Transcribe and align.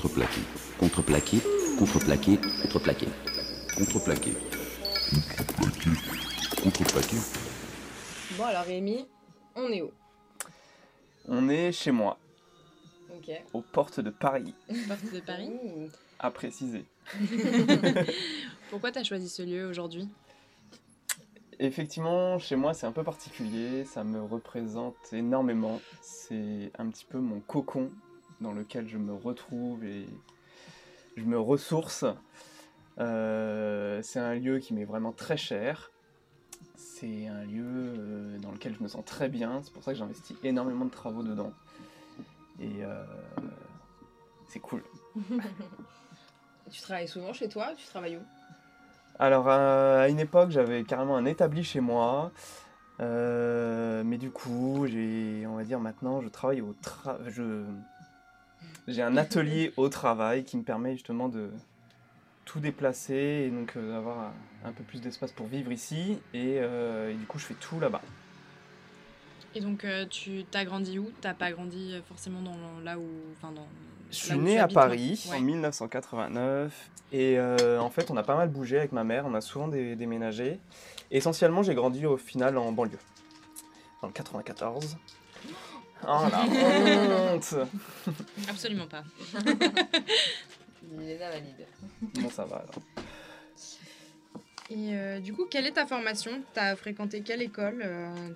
Contreplaqué. 0.00 0.40
Contreplaqué. 0.78 1.38
Contreplaqué. 1.78 2.38
Contreplaqué. 2.62 3.06
Contreplaqué. 3.76 4.32
Contreplaqué. 5.36 5.90
Contreplaqué. 6.62 7.16
Bon, 8.38 8.44
alors 8.44 8.62
Rémi, 8.64 9.06
on 9.54 9.68
est 9.70 9.82
où? 9.82 9.90
On 11.28 11.50
est 11.50 11.70
chez 11.72 11.90
moi, 11.90 12.18
Ok. 13.14 13.30
aux 13.52 13.60
portes 13.60 14.00
de 14.00 14.08
Paris, 14.08 14.54
Porte 14.88 15.12
de 15.12 15.20
Paris. 15.20 15.50
Ouh. 15.62 15.88
à 16.18 16.30
préciser. 16.30 16.86
Pourquoi 18.70 18.92
t'as 18.92 19.04
choisi 19.04 19.28
ce 19.28 19.42
lieu 19.42 19.66
aujourd'hui? 19.66 20.08
Effectivement, 21.58 22.38
chez 22.38 22.56
moi, 22.56 22.72
c'est 22.72 22.86
un 22.86 22.92
peu 22.92 23.04
particulier, 23.04 23.84
ça 23.84 24.02
me 24.02 24.22
représente 24.22 24.96
énormément. 25.12 25.78
C'est 26.00 26.70
un 26.78 26.88
petit 26.88 27.04
peu 27.04 27.18
mon 27.18 27.40
cocon 27.40 27.90
dans 28.40 28.52
lequel 28.52 28.88
je 28.88 28.98
me 28.98 29.12
retrouve 29.12 29.84
et 29.84 30.06
je 31.16 31.24
me 31.24 31.38
ressource. 31.38 32.04
Euh, 32.98 34.00
c'est 34.02 34.20
un 34.20 34.34
lieu 34.34 34.58
qui 34.58 34.74
m'est 34.74 34.84
vraiment 34.84 35.12
très 35.12 35.36
cher. 35.36 35.90
C'est 36.76 37.26
un 37.28 37.44
lieu 37.44 37.64
euh, 37.66 38.38
dans 38.38 38.52
lequel 38.52 38.74
je 38.74 38.82
me 38.82 38.88
sens 38.88 39.04
très 39.04 39.28
bien. 39.28 39.60
C'est 39.62 39.72
pour 39.72 39.82
ça 39.82 39.92
que 39.92 39.98
j'investis 39.98 40.36
énormément 40.42 40.84
de 40.84 40.90
travaux 40.90 41.22
dedans. 41.22 41.52
Et 42.60 42.84
euh, 42.84 43.04
c'est 44.48 44.60
cool. 44.60 44.82
Tu 46.70 46.80
travailles 46.82 47.08
souvent 47.08 47.32
chez 47.32 47.48
toi? 47.48 47.72
Tu 47.76 47.84
travailles 47.86 48.16
où? 48.16 48.20
Alors, 49.18 49.48
à 49.48 50.08
une 50.08 50.20
époque, 50.20 50.50
j'avais 50.50 50.84
carrément 50.84 51.16
un 51.16 51.24
établi 51.24 51.64
chez 51.64 51.80
moi. 51.80 52.30
Euh, 53.00 54.04
mais 54.04 54.18
du 54.18 54.30
coup, 54.30 54.86
j'ai, 54.86 55.46
on 55.48 55.56
va 55.56 55.64
dire 55.64 55.80
maintenant, 55.80 56.20
je 56.20 56.28
travaille 56.28 56.60
au 56.60 56.74
tra- 56.74 57.18
je 57.28 57.64
J'ai 58.88 59.02
un 59.02 59.16
atelier 59.16 59.72
au 59.76 59.88
travail 59.88 60.44
qui 60.44 60.56
me 60.56 60.62
permet 60.62 60.92
justement 60.94 61.28
de 61.28 61.50
tout 62.44 62.60
déplacer 62.60 63.44
et 63.46 63.50
donc 63.50 63.76
euh, 63.76 63.92
d'avoir 63.92 64.18
un, 64.18 64.32
un 64.68 64.72
peu 64.72 64.82
plus 64.82 65.00
d'espace 65.00 65.30
pour 65.32 65.46
vivre 65.46 65.70
ici. 65.70 66.18
Et, 66.34 66.56
euh, 66.58 67.10
et 67.12 67.14
du 67.14 67.24
coup, 67.26 67.38
je 67.38 67.46
fais 67.46 67.54
tout 67.54 67.78
là-bas. 67.78 68.00
Et 69.54 69.60
donc, 69.60 69.84
euh, 69.84 70.06
tu 70.06 70.44
t'as 70.50 70.64
grandi 70.64 70.98
où? 70.98 71.10
T'as 71.20 71.34
pas 71.34 71.50
grandi 71.52 71.92
euh, 71.94 72.02
forcément 72.08 72.40
dans 72.40 72.56
là 72.84 72.98
où. 72.98 73.06
Enfin, 73.36 73.52
dans, 73.52 73.66
Je 74.10 74.16
suis 74.16 74.38
né 74.38 74.58
à 74.58 74.64
habites, 74.64 74.74
Paris 74.74 75.28
ouais. 75.30 75.36
en 75.38 75.40
1989 75.40 76.90
et 77.12 77.36
euh, 77.40 77.80
en 77.80 77.90
fait 77.90 78.08
on 78.12 78.16
a 78.16 78.22
pas 78.22 78.36
mal 78.36 78.48
bougé 78.48 78.78
avec 78.78 78.92
ma 78.92 79.02
mère, 79.02 79.26
on 79.26 79.34
a 79.34 79.40
souvent 79.40 79.66
dé- 79.66 79.96
déménagé. 79.96 80.60
Essentiellement 81.10 81.64
j'ai 81.64 81.74
grandi 81.74 82.06
au 82.06 82.16
final 82.16 82.56
en 82.56 82.70
banlieue, 82.70 82.98
dans 84.00 84.06
le 84.06 84.12
94. 84.12 84.96
Oh 86.06 86.22
la 86.30 86.44
honte 87.34 87.54
Absolument 88.48 88.86
pas. 88.86 89.04
Léna 90.98 91.30
valide. 91.30 91.66
Bon 92.20 92.30
ça 92.30 92.44
va 92.44 92.56
alors. 92.56 92.74
Et 94.70 94.94
euh, 94.94 95.18
du 95.20 95.32
coup, 95.32 95.46
quelle 95.50 95.66
est 95.66 95.72
ta 95.72 95.86
formation? 95.86 96.30
T'as 96.54 96.76
fréquenté 96.76 97.22
quelle 97.22 97.42
école 97.42 97.82
euh, 97.84 98.28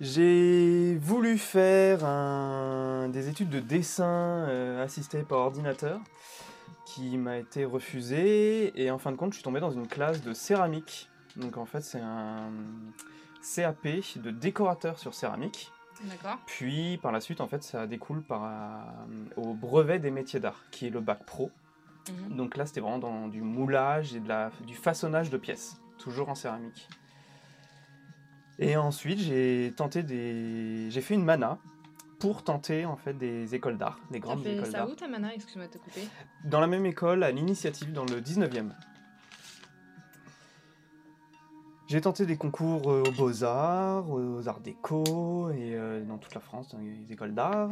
J'ai 0.00 0.96
voulu 0.98 1.38
faire 1.38 2.04
un- 2.04 3.08
des 3.08 3.28
études 3.28 3.50
de 3.50 3.60
dessin 3.60 4.46
euh, 4.48 4.84
assistées 4.84 5.22
par 5.22 5.38
ordinateur 5.38 6.00
qui 6.86 7.16
m'a 7.18 7.38
été 7.38 7.64
refusé 7.64 8.72
et 8.80 8.90
en 8.90 8.98
fin 8.98 9.12
de 9.12 9.16
compte 9.16 9.32
je 9.32 9.36
suis 9.36 9.44
tombé 9.44 9.60
dans 9.60 9.70
une 9.70 9.86
classe 9.86 10.22
de 10.22 10.32
céramique. 10.34 11.08
Donc 11.36 11.56
en 11.56 11.64
fait 11.66 11.82
c'est 11.82 12.00
un 12.00 12.50
CAP 13.54 13.86
de 14.16 14.30
décorateur 14.30 14.98
sur 14.98 15.14
céramique. 15.14 15.70
Puis 16.46 16.98
par 16.98 17.12
la 17.12 17.20
suite 17.20 17.40
en 17.40 17.48
fait 17.48 17.62
ça 17.62 17.86
découle 17.86 18.22
par, 18.22 18.44
euh, 18.44 19.08
au 19.36 19.54
brevet 19.54 19.98
des 19.98 20.10
métiers 20.10 20.40
d'art 20.40 20.64
qui 20.70 20.86
est 20.86 20.90
le 20.90 21.00
bac 21.00 21.24
pro. 21.24 21.50
Mhm. 22.08 22.36
Donc 22.36 22.56
là 22.56 22.66
c'était 22.66 22.80
vraiment 22.80 22.98
dans 22.98 23.28
du 23.28 23.42
moulage 23.42 24.14
et 24.14 24.20
de 24.20 24.28
la, 24.28 24.50
du 24.66 24.74
façonnage 24.74 25.30
de 25.30 25.36
pièces, 25.36 25.80
toujours 25.98 26.28
en 26.28 26.34
céramique. 26.34 26.88
Et 28.58 28.76
ensuite 28.76 29.18
j'ai 29.18 29.72
tenté 29.76 30.02
des, 30.02 30.90
j'ai 30.90 31.00
fait 31.00 31.14
une 31.14 31.24
mana 31.24 31.58
pour 32.18 32.44
tenter 32.44 32.84
en 32.84 32.96
fait 32.96 33.14
des 33.14 33.54
écoles 33.54 33.78
d'art, 33.78 33.98
des 34.10 34.20
grandes 34.20 34.46
écoles 34.46 34.66
ça 34.66 34.78
d'art. 34.78 34.90
où 34.90 34.94
ta 34.94 35.08
mana? 35.08 35.34
Excuse-moi 35.34 35.66
de 35.66 35.72
te 35.72 35.78
couper. 35.78 36.06
Dans 36.44 36.60
la 36.60 36.66
même 36.66 36.84
école, 36.84 37.22
à 37.24 37.30
l'initiative, 37.30 37.92
dans 37.92 38.04
le 38.04 38.20
19e. 38.20 38.72
J'ai 41.90 42.00
tenté 42.00 42.24
des 42.24 42.36
concours 42.36 42.88
euh, 42.88 43.02
aux 43.04 43.10
Beaux-Arts, 43.10 44.08
aux 44.08 44.46
Arts 44.46 44.60
Déco, 44.60 45.50
et 45.50 45.74
euh, 45.74 46.04
dans 46.04 46.18
toute 46.18 46.32
la 46.36 46.40
France, 46.40 46.68
dans 46.68 46.78
les 46.78 47.12
écoles 47.12 47.34
d'art. 47.34 47.68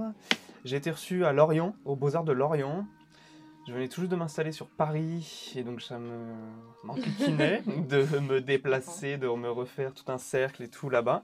J'ai 0.64 0.74
été 0.74 0.90
reçu 0.90 1.24
à 1.24 1.32
Lorient, 1.32 1.76
aux 1.84 1.94
Beaux-Arts 1.94 2.24
de 2.24 2.32
Lorient. 2.32 2.84
Je 3.68 3.72
venais 3.72 3.86
tout 3.86 4.00
juste 4.00 4.10
de 4.10 4.16
m'installer 4.16 4.50
sur 4.50 4.66
Paris, 4.66 5.52
et 5.54 5.62
donc 5.62 5.80
ça 5.82 6.00
me 6.00 6.34
m'enquiquinait 6.82 7.62
de 7.88 8.18
me 8.18 8.40
déplacer, 8.40 9.18
de 9.18 9.28
me 9.28 9.52
refaire 9.52 9.94
tout 9.94 10.10
un 10.10 10.18
cercle 10.18 10.64
et 10.64 10.68
tout 10.68 10.90
là-bas. 10.90 11.22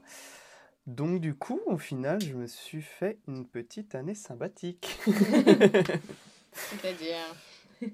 Donc 0.87 1.19
du 1.19 1.35
coup, 1.35 1.59
au 1.65 1.77
final, 1.77 2.21
je 2.21 2.33
me 2.33 2.47
suis 2.47 2.81
fait 2.81 3.19
une 3.27 3.45
petite 3.45 3.93
année 3.93 4.15
sympathique. 4.15 4.97
C'est-à-dire? 6.53 7.17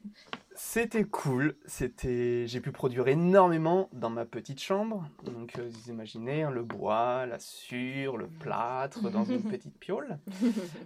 C'était 0.64 1.04
cool, 1.04 1.56
c'était, 1.66 2.46
j'ai 2.46 2.62
pu 2.62 2.72
produire 2.72 3.08
énormément 3.08 3.90
dans 3.94 4.12
ma 4.12 4.26
petite 4.26 4.62
chambre. 4.62 5.10
Donc, 5.26 5.58
euh, 5.58 5.68
vous 5.68 5.90
imaginez 5.90 6.44
hein, 6.44 6.52
le 6.52 6.62
bois, 6.62 7.26
la 7.26 7.40
sciure, 7.40 8.16
le 8.16 8.28
plâtre 8.28 9.10
dans 9.10 9.26
une 9.26 9.42
petite 9.52 9.78
piole. 9.80 10.20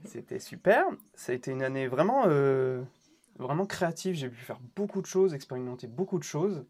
C'était 0.05 0.39
super. 0.39 0.85
Ça 1.13 1.33
a 1.33 1.35
été 1.35 1.51
une 1.51 1.61
année 1.61 1.87
vraiment, 1.87 2.23
euh, 2.25 2.81
vraiment 3.37 3.65
créative. 3.65 4.15
J'ai 4.15 4.29
pu 4.29 4.37
faire 4.43 4.59
beaucoup 4.77 5.01
de 5.01 5.07
choses, 5.07 5.33
expérimenter 5.33 5.87
beaucoup 5.87 6.17
de 6.19 6.23
choses. 6.23 6.65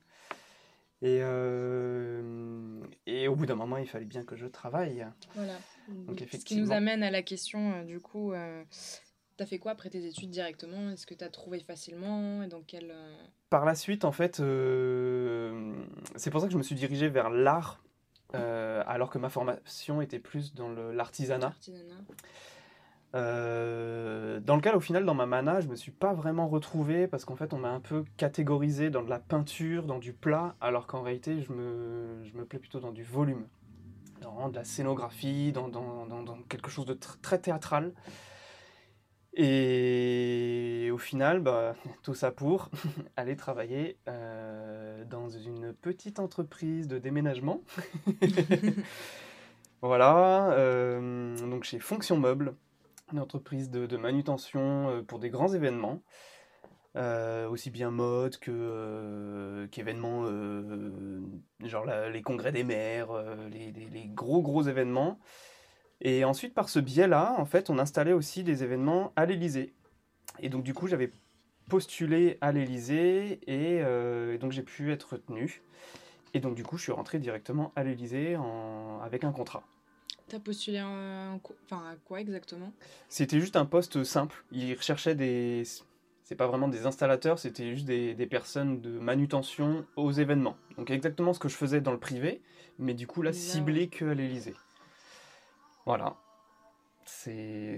Et, 1.02 1.20
euh, 1.22 2.82
et 3.06 3.28
au 3.28 3.36
bout 3.36 3.46
d'un 3.46 3.56
moment, 3.56 3.78
il 3.78 3.88
fallait 3.88 4.06
bien 4.06 4.24
que 4.24 4.36
je 4.36 4.48
travaille. 4.48 5.06
Voilà. 5.36 5.54
Donc, 5.88 6.10
Ce 6.10 6.16
qui 6.16 6.24
effectivement. 6.24 6.66
nous 6.66 6.72
amène 6.72 7.04
à 7.04 7.12
la 7.12 7.22
question, 7.22 7.74
euh, 7.74 7.84
du 7.84 8.00
coup, 8.00 8.34
euh, 8.34 8.64
t'as 9.38 9.46
fait 9.46 9.60
quoi 9.60 9.72
après 9.72 9.90
tes 9.90 10.06
études 10.06 10.30
directement? 10.30 10.90
Est-ce 10.92 11.06
que 11.06 11.14
t'as 11.14 11.30
trouvé 11.30 11.60
facilement? 11.60 12.44
Et 12.44 12.48
dans 12.48 12.62
quel... 12.62 12.92
euh, 12.92 13.16
par 13.50 13.66
la 13.66 13.76
suite, 13.76 14.06
en 14.06 14.12
fait, 14.12 14.40
euh, 14.40 15.74
c'est 16.16 16.30
pour 16.32 16.42
ça 16.42 16.48
que 16.48 16.54
je 16.54 16.58
me 16.58 16.64
suis 16.64 16.76
dirigé 16.76 17.08
vers 17.10 17.30
l'art, 17.30 17.84
euh, 18.34 18.84
alors 18.88 19.10
que 19.10 19.18
ma 19.18 19.30
formation 19.30 20.02
était 20.02 20.20
plus 20.20 20.54
dans 20.54 20.70
l'artisanat. 20.70 21.48
artisanat 21.48 21.96
Euh, 23.14 24.42
dans 24.42 24.58
lequel, 24.58 24.76
au 24.76 24.82
final, 24.82 25.06
dans 25.06 25.14
ma 25.14 25.26
mana, 25.26 25.62
je 25.62 25.68
me 25.68 25.76
suis 25.78 25.92
pas 25.92 26.14
vraiment 26.14 26.50
retrouvé 26.50 27.08
parce 27.08 27.24
qu'en 27.24 27.36
fait, 27.38 27.54
on 27.54 27.58
m'a 27.58 27.70
un 27.72 27.80
peu 27.80 28.04
catégorisé 28.18 28.90
dans 28.90 29.04
de 29.04 29.10
la 29.10 29.20
peinture, 29.20 29.84
dans 29.86 30.00
du 30.00 30.12
plat, 30.12 30.56
alors 30.60 30.86
qu'en 30.86 31.02
réalité, 31.02 31.42
je 31.42 31.52
me, 31.54 32.24
je 32.26 32.34
me 32.38 32.44
plais 32.46 32.60
plutôt 32.60 32.82
dans 32.82 32.92
du 32.92 33.04
volume, 33.04 33.48
dans 34.22 34.50
de 34.50 34.56
la 34.56 34.66
scénographie, 34.66 35.54
dans, 35.54 35.70
dans- 35.70 36.06
dans- 36.08 36.24
dans 36.24 36.38
quelque 36.50 36.70
chose 36.70 36.86
de 36.86 36.94
tr- 36.94 37.20
très 37.22 37.40
théâtral. 37.40 37.94
Et 39.38 40.90
au 40.94 40.98
final, 40.98 41.40
bah, 41.42 41.76
tout 42.04 42.14
ça 42.14 42.32
pour 42.32 42.70
aller 43.18 43.36
travailler 43.36 43.98
euh, 44.08 45.04
dans 45.06 45.30
une 45.30 45.74
petite 45.74 46.20
entreprise 46.20 46.88
de 46.88 46.98
déménagement. 47.00 47.62
voilà, 49.82 50.52
euh, 50.54 51.36
donc 51.50 51.64
chez 51.64 51.80
Fonction 51.80 52.18
Meuble, 52.18 52.56
une 53.12 53.20
entreprise 53.20 53.70
de, 53.70 53.86
de 53.86 53.98
manutention 53.98 54.90
euh, 54.90 55.02
pour 55.02 55.20
des 55.20 55.30
grands 55.30 55.54
événements, 55.54 56.02
euh, 56.96 57.48
aussi 57.50 57.70
bien 57.72 57.92
mode 57.92 58.38
que 58.38 59.68
qu'événements, 59.72 60.26
genre 61.66 61.86
la- 61.86 62.10
les 62.10 62.22
congrès 62.22 62.54
des 62.54 62.64
maires, 62.64 63.10
les, 63.52 63.72
les- 63.74 63.90
les 63.90 64.08
gros 64.08 64.42
gros 64.42 64.64
événements. 64.64 65.20
Et 66.02 66.24
ensuite, 66.26 66.54
par 66.54 66.70
ce 66.70 66.80
biais-là, 66.80 67.36
en 67.38 67.46
fait, 67.46 67.70
on 67.70 67.80
installait 67.80 68.14
aussi 68.14 68.44
des 68.44 68.64
événements 68.64 69.14
à 69.16 69.26
l'Élysée. 69.26 69.74
Et 70.40 70.50
donc, 70.50 70.64
du 70.64 70.74
coup, 70.74 70.88
j'avais 70.88 71.12
postulé 71.70 72.38
à 72.42 72.52
l'Élysée 72.52 73.40
et, 73.48 73.82
euh, 73.82 74.34
et 74.34 74.38
donc 74.38 74.52
j'ai 74.52 74.62
pu 74.62 74.92
être 74.92 75.14
retenu. 75.14 75.62
Et 76.34 76.40
donc, 76.40 76.56
du 76.56 76.64
coup, 76.64 76.78
je 76.78 76.84
suis 76.84 76.92
rentré 76.92 77.18
directement 77.18 77.72
à 77.76 77.84
l'Élysée 77.84 78.36
en- 78.36 79.00
avec 79.02 79.24
un 79.24 79.32
contrat. 79.32 79.64
T'as 80.28 80.40
postulé 80.40 80.82
en... 80.82 81.40
co- 81.40 81.56
Enfin, 81.66 81.92
à 81.92 81.96
quoi 81.96 82.20
exactement? 82.20 82.74
C'était 83.10 83.40
juste 83.40 83.56
un 83.56 83.66
poste 83.66 84.04
simple. 84.04 84.44
Ils 84.52 84.74
recherchaient 84.76 85.16
des. 85.16 85.64
C'est 86.24 86.36
pas 86.36 86.48
vraiment 86.48 86.68
des 86.68 86.88
installateurs, 86.88 87.38
c'était 87.38 87.70
juste 87.76 87.86
des, 87.86 88.16
des 88.16 88.26
personnes 88.26 88.82
de 88.82 88.98
manutention 88.98 89.86
aux 89.96 90.12
événements. 90.12 90.58
Donc 90.76 90.90
exactement 90.90 91.34
ce 91.34 91.40
que 91.40 91.48
je 91.48 91.56
faisais 91.56 91.82
dans 91.82 91.92
le 91.92 92.00
privé, 92.00 92.42
mais 92.80 92.96
du 92.96 93.06
coup 93.06 93.22
là 93.22 93.30
Là, 93.30 93.38
ciblé 93.38 93.88
que 93.90 94.06
à 94.06 94.16
l'Élysée. 94.16 94.56
Voilà. 95.86 96.16
C'est. 97.06 97.78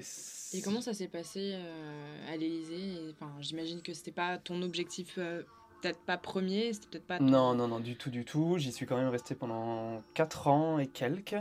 Et 0.54 0.62
comment 0.62 0.80
ça 0.82 0.94
s'est 0.94 1.10
passé 1.10 1.52
euh, 1.54 2.34
à 2.34 2.38
l'Élysée? 2.38 2.76
Et, 3.10 3.12
Enfin, 3.20 3.32
j'imagine 3.42 3.82
que 3.82 3.94
c'était 3.94 4.12
pas 4.12 4.38
ton 4.38 4.62
objectif, 4.62 5.16
euh, 5.18 5.44
peut-être 5.82 6.00
pas 6.00 6.18
premier, 6.18 6.72
c'était 6.74 6.88
peut-être 6.92 7.08
pas. 7.08 7.18
ton- 7.20 7.26
Non, 7.26 7.54
non, 7.54 7.68
non, 7.68 7.80
du 7.82 7.98
tout, 7.98 8.10
du 8.10 8.24
tout. 8.24 8.58
J'y 8.58 8.72
suis 8.72 8.86
quand 8.86 8.96
même 8.96 9.10
resté 9.10 9.36
pendant 9.36 10.02
4 10.14 10.48
ans 10.48 10.80
et 10.80 10.88
quelques. 10.88 11.36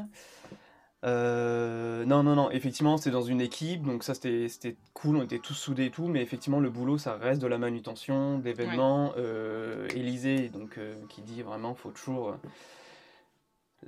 Euh, 1.04 2.04
non, 2.04 2.24
non, 2.24 2.34
non, 2.34 2.50
effectivement, 2.50 2.96
c'était 2.96 3.10
dans 3.12 3.22
une 3.22 3.40
équipe, 3.40 3.84
donc 3.84 4.02
ça 4.02 4.14
c'était 4.14 4.76
cool, 4.92 5.16
on 5.18 5.22
était 5.22 5.38
tous 5.38 5.54
soudés 5.54 5.84
et 5.86 5.90
tout, 5.90 6.08
mais 6.08 6.20
effectivement, 6.22 6.58
le 6.58 6.70
boulot, 6.70 6.98
ça 6.98 7.14
reste 7.16 7.40
de 7.40 7.46
la 7.46 7.58
manutention, 7.58 8.38
d'événements. 8.40 9.12
Euh, 9.16 9.86
Élysée, 9.94 10.48
donc, 10.48 10.80
qui 11.08 11.22
dit 11.22 11.42
vraiment, 11.42 11.74
faut 11.74 11.90
toujours 11.92 12.34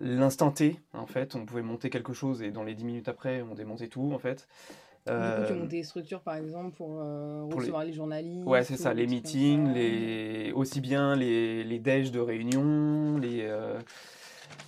l'instant 0.00 0.50
T, 0.50 0.78
en 0.92 1.06
fait, 1.06 1.34
on 1.34 1.44
pouvait 1.44 1.62
monter 1.62 1.90
quelque 1.90 2.12
chose 2.12 2.42
et 2.42 2.50
dans 2.50 2.64
les 2.64 2.74
10 2.74 2.84
minutes 2.84 3.08
après, 3.08 3.42
on 3.42 3.54
démontait 3.54 3.88
tout, 3.88 4.12
en 4.14 4.18
fait. 4.18 4.46
Du 5.06 5.12
coup, 5.14 5.18
tu 5.46 5.52
Euh, 5.54 5.66
des 5.66 5.82
structures, 5.84 6.20
par 6.20 6.34
exemple, 6.36 6.76
pour, 6.76 6.98
euh, 7.00 7.46
pour 7.48 7.60
recevoir 7.60 7.84
les... 7.84 7.92
journalistes. 7.94 8.46
Ouais, 8.46 8.62
c'est 8.64 8.76
ça, 8.76 8.92
les 8.92 9.06
meetings, 9.06 9.66
ça. 9.66 9.72
les... 9.72 10.52
aussi 10.54 10.80
bien 10.82 11.16
les, 11.16 11.64
les 11.64 11.78
déj 11.78 12.10
de 12.10 12.20
réunion, 12.20 13.16
les, 13.16 13.40
euh, 13.42 13.78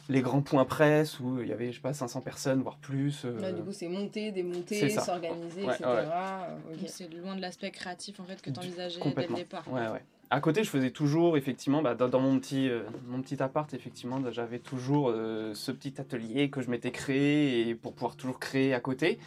les 0.08 0.22
grands 0.22 0.40
points 0.40 0.64
presse 0.64 1.20
où 1.20 1.40
il 1.42 1.48
y 1.48 1.52
avait, 1.52 1.70
je 1.72 1.76
sais 1.76 1.82
pas, 1.82 1.92
500 1.92 2.22
personnes, 2.22 2.62
voire 2.62 2.78
plus. 2.78 3.24
euh, 3.26 3.38
Là, 3.38 3.52
du 3.52 3.62
coup, 3.62 3.72
c'est 3.72 3.88
monter, 3.88 4.32
démonter, 4.32 4.88
s'organiser, 4.88 5.62
Ouais, 5.64 5.74
etc. 5.74 5.84
ouais. 5.90 6.06
Euh, 6.08 6.86
C'est 6.86 7.12
loin 7.12 7.36
de 7.36 7.40
l'aspect 7.42 7.70
créatif 7.70 8.18
en 8.18 8.24
fait 8.24 8.40
que 8.40 8.48
tu 8.50 8.58
envisageais 8.58 9.00
dès 9.14 9.26
le 9.26 9.34
départ. 9.34 9.70
Ouais, 9.70 9.88
ouais. 9.88 10.02
À 10.32 10.40
côté, 10.40 10.62
je 10.62 10.70
faisais 10.70 10.92
toujours, 10.92 11.36
effectivement, 11.36 11.82
bah, 11.82 11.96
dans, 11.96 12.08
dans 12.08 12.20
mon, 12.20 12.38
petit, 12.38 12.68
euh, 12.68 12.82
mon 13.08 13.20
petit 13.20 13.42
appart, 13.42 13.72
effectivement, 13.74 14.22
j'avais 14.30 14.60
toujours 14.60 15.08
euh, 15.10 15.54
ce 15.54 15.72
petit 15.72 16.00
atelier 16.00 16.50
que 16.50 16.62
je 16.62 16.70
m'étais 16.70 16.92
créé 16.92 17.68
et 17.68 17.74
pour 17.74 17.94
pouvoir 17.94 18.14
toujours 18.16 18.38
créer 18.38 18.72
à 18.72 18.78
côté. 18.80 19.18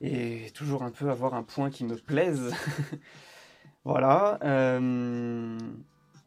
Et 0.00 0.50
toujours 0.54 0.82
un 0.84 0.90
peu 0.90 1.10
avoir 1.10 1.34
un 1.34 1.42
point 1.44 1.70
qui 1.70 1.84
me 1.84 1.96
plaise. 1.96 2.52
voilà. 3.84 4.38
euh, 4.44 5.58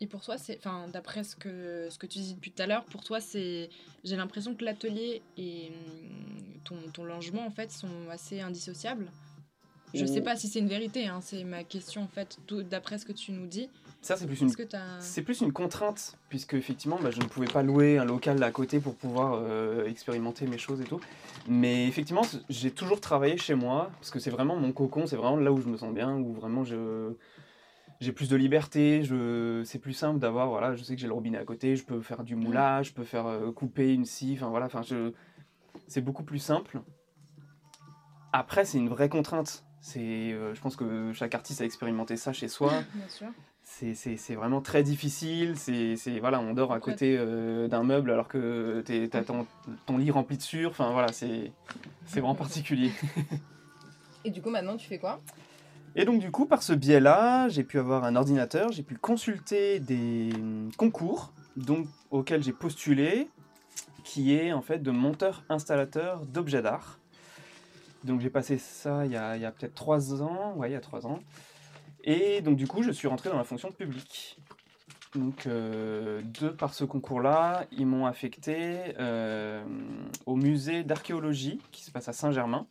Et 0.01 0.07
pour 0.07 0.21
toi, 0.21 0.37
c'est, 0.37 0.57
enfin, 0.57 0.87
d'après 0.91 1.23
ce 1.23 1.35
que, 1.37 1.87
ce 1.89 1.97
que 1.97 2.05
tu 2.05 2.19
dis 2.19 2.33
depuis 2.33 2.51
tout 2.51 2.61
à 2.61 2.67
l'heure, 2.67 2.83
pour 2.85 3.03
toi, 3.03 3.21
c'est, 3.21 3.69
j'ai 4.03 4.15
l'impression 4.17 4.53
que 4.55 4.65
l'atelier 4.65 5.21
et 5.37 5.69
hum, 5.69 6.59
ton, 6.65 6.75
ton 6.93 7.03
logement, 7.05 7.45
en 7.45 7.51
fait, 7.51 7.71
sont 7.71 8.09
assez 8.09 8.41
indissociables. 8.41 9.07
Je 9.93 10.05
Ou- 10.05 10.07
sais 10.07 10.21
pas 10.21 10.35
si 10.35 10.47
c'est 10.49 10.59
une 10.59 10.67
vérité, 10.67 11.07
hein, 11.07 11.21
c'est 11.21 11.43
ma 11.45 11.63
question, 11.63 12.03
en 12.03 12.07
fait, 12.07 12.39
d'après 12.69 12.97
ce 12.99 13.05
que 13.05 13.13
tu 13.13 13.31
nous 13.31 13.47
dis. 13.47 13.69
Ça, 14.05 14.15
c'est 14.15 14.27
plus 14.27 14.39
une. 14.39 14.51
C'est 14.99 15.23
plus 15.23 15.43
contrainte, 15.51 16.15
puisque 16.29 16.53
effectivement, 16.53 16.99
bah, 17.01 17.09
je 17.09 17.19
ne 17.19 17.25
pouvais 17.25 17.47
pas 17.47 17.63
louer 17.63 17.97
un 17.97 18.05
local 18.05 18.41
à 18.43 18.51
côté 18.51 18.79
pour 18.79 18.93
pouvoir 18.93 19.33
euh, 19.33 19.87
expérimenter 19.87 20.45
mes 20.45 20.59
choses 20.59 20.79
et 20.79 20.83
tout. 20.83 21.01
Mais 21.47 21.87
effectivement, 21.87 22.21
j'ai 22.47 22.69
toujours 22.69 23.01
travaillé 23.01 23.35
chez 23.37 23.55
moi, 23.55 23.89
parce 23.99 24.11
que 24.11 24.19
c'est 24.19 24.29
vraiment 24.29 24.57
mon 24.57 24.71
cocon, 24.73 25.07
c'est 25.07 25.15
vraiment 25.15 25.37
là 25.37 25.51
où 25.51 25.59
je 25.59 25.67
me 25.67 25.75
sens 25.75 25.91
bien, 25.91 26.15
où 26.17 26.33
vraiment 26.33 26.63
je 26.63 27.13
j'ai 27.99 28.11
plus 28.11 28.29
de 28.29 28.35
liberté, 28.35 29.03
je 29.03 29.63
c'est 29.65 29.79
plus 29.79 29.93
simple 29.93 30.19
d'avoir 30.19 30.49
voilà, 30.49 30.75
je 30.75 30.83
sais 30.83 30.93
que 30.93 31.01
j'ai 31.01 31.07
le 31.07 31.13
robinet 31.13 31.39
à 31.39 31.45
côté, 31.45 31.75
je 31.75 31.83
peux 31.83 32.01
faire 32.01 32.23
du 32.23 32.35
moulage, 32.35 32.89
je 32.89 32.93
peux 32.93 33.05
faire 33.05 33.25
euh, 33.25 33.51
couper 33.51 33.91
une 33.91 34.05
scie, 34.05 34.33
enfin 34.37 34.49
voilà, 34.49 34.67
enfin 34.67 34.83
je 34.83 35.13
c'est 35.87 36.01
beaucoup 36.01 36.23
plus 36.23 36.37
simple. 36.37 36.81
Après, 38.33 38.65
c'est 38.65 38.77
une 38.77 38.89
vraie 38.89 39.09
contrainte. 39.09 39.63
C'est, 39.81 39.99
euh, 39.99 40.53
je 40.53 40.61
pense 40.61 40.75
que 40.75 41.11
chaque 41.13 41.33
artiste 41.33 41.61
a 41.61 41.65
expérimenté 41.65 42.17
ça 42.17 42.33
chez 42.33 42.47
soi 42.47 42.83
Bien 42.93 43.07
sûr. 43.07 43.27
C'est 43.77 44.35
vraiment 44.35 44.61
très 44.61 44.83
difficile. 44.83 45.57
C'est 45.57 46.19
voilà, 46.19 46.39
on 46.39 46.53
dort 46.53 46.71
à 46.71 46.79
côté 46.79 47.17
euh, 47.17 47.67
d'un 47.67 47.83
meuble 47.83 48.11
alors 48.11 48.27
que 48.27 48.83
t'as 49.11 49.23
ton, 49.23 49.45
ton 49.85 49.97
lit 49.97 50.11
rempli 50.11 50.37
de 50.37 50.41
sueur. 50.41 50.71
Enfin 50.71 50.91
voilà, 50.91 51.11
c'est 51.11 51.51
vraiment 52.11 52.35
particulier. 52.35 52.91
Et 54.23 54.31
du 54.31 54.41
coup, 54.41 54.49
maintenant, 54.49 54.77
tu 54.77 54.87
fais 54.87 54.97
quoi? 54.97 55.21
Et 55.95 56.05
donc 56.05 56.19
du 56.19 56.31
coup, 56.31 56.45
par 56.45 56.63
ce 56.63 56.73
biais-là, 56.73 57.47
j'ai 57.49 57.63
pu 57.63 57.79
avoir 57.79 58.03
un 58.03 58.15
ordinateur, 58.15 58.71
j'ai 58.71 58.83
pu 58.83 58.95
consulter 58.95 59.79
des 59.79 60.29
concours 60.77 61.31
donc 61.55 61.87
auxquels 62.11 62.43
j'ai 62.43 62.51
postulé, 62.51 63.29
qui 64.03 64.35
est 64.35 64.51
en 64.51 64.61
fait 64.61 64.79
de 64.79 64.91
monteur-installateur 64.91 66.25
d'objets 66.25 66.61
d'art. 66.61 66.99
Donc 68.03 68.19
j'ai 68.21 68.29
passé 68.29 68.57
ça 68.57 69.05
il 69.05 69.11
y 69.11 69.15
a, 69.15 69.31
a 69.31 69.51
peut-être 69.51 69.73
trois 69.73 70.21
ans, 70.21 70.53
ouais, 70.55 70.69
il 70.69 70.73
y 70.73 70.75
a 70.75 70.81
trois 70.81 71.07
ans. 71.07 71.19
Et 72.05 72.41
donc 72.41 72.55
du 72.55 72.67
coup, 72.67 72.83
je 72.83 72.91
suis 72.91 73.07
rentré 73.07 73.29
dans 73.29 73.37
la 73.37 73.43
fonction 73.43 73.71
publique. 73.71 74.37
Donc 75.15 75.47
euh, 75.47 76.21
par 76.57 76.73
ce 76.73 76.83
concours-là, 76.83 77.65
ils 77.71 77.85
m'ont 77.85 78.05
affecté 78.05 78.95
euh, 78.99 79.63
au 80.25 80.35
musée 80.35 80.83
d'archéologie 80.83 81.59
qui 81.71 81.83
se 81.83 81.91
passe 81.91 82.07
à 82.07 82.13
Saint-Germain 82.13 82.67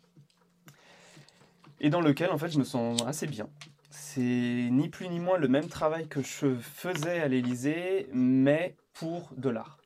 et 1.81 1.91
dans 1.91 2.01
lequel 2.01 2.31
en 2.31 2.39
fait 2.39 2.51
je 2.51 2.59
me 2.59 2.65
sens 2.65 3.03
assez 3.07 3.27
bien. 3.27 3.49
C'est 3.91 4.21
ni 4.21 4.89
plus 4.89 5.09
ni 5.09 5.19
moins 5.21 5.39
le 5.39 5.49
même 5.49 5.69
travail 5.69 6.07
que 6.07 6.23
je 6.23 6.55
faisais 6.57 7.21
à 7.21 7.29
l'Élysée, 7.29 8.09
mais 8.13 8.77
pour 8.93 9.31
de 9.37 9.49
l'art. 9.49 9.79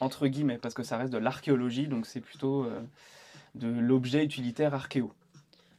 Entre 0.00 0.26
guillemets, 0.26 0.58
parce 0.58 0.74
que 0.74 0.82
ça 0.82 0.98
reste 0.98 1.12
de 1.12 1.18
l'archéologie, 1.18 1.86
donc 1.86 2.06
c'est 2.06 2.20
plutôt 2.20 2.64
euh, 2.64 2.80
de 3.54 3.68
l'objet 3.68 4.24
utilitaire 4.24 4.74
archéo. 4.74 5.12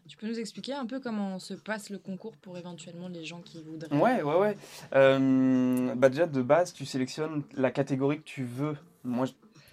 Tu 0.08 0.18
peux 0.18 0.28
nous 0.28 0.40
expliquer 0.40 0.74
un 0.74 0.86
peu 0.86 1.00
comment 1.00 1.40
se 1.40 1.54
passe 1.54 1.90
le 1.90 1.98
concours 1.98 2.36
pour 2.38 2.58
éventuellement 2.58 3.08
les 3.08 3.24
gens 3.24 3.42
qui 3.42 3.62
voudraient 3.64 3.96
Ouais, 3.96 4.22
ouais, 4.22 4.36
ouais. 4.38 4.58
Euh, 4.96 5.96
bah 5.96 6.10
déjà, 6.10 6.26
de 6.28 6.42
base, 6.42 6.74
tu 6.74 6.86
sélectionnes 6.86 7.44
la 7.54 7.72
catégorie 7.72 8.18
que 8.18 8.24
tu 8.26 8.44
veux. 8.44 8.76
Moi, 9.06 9.26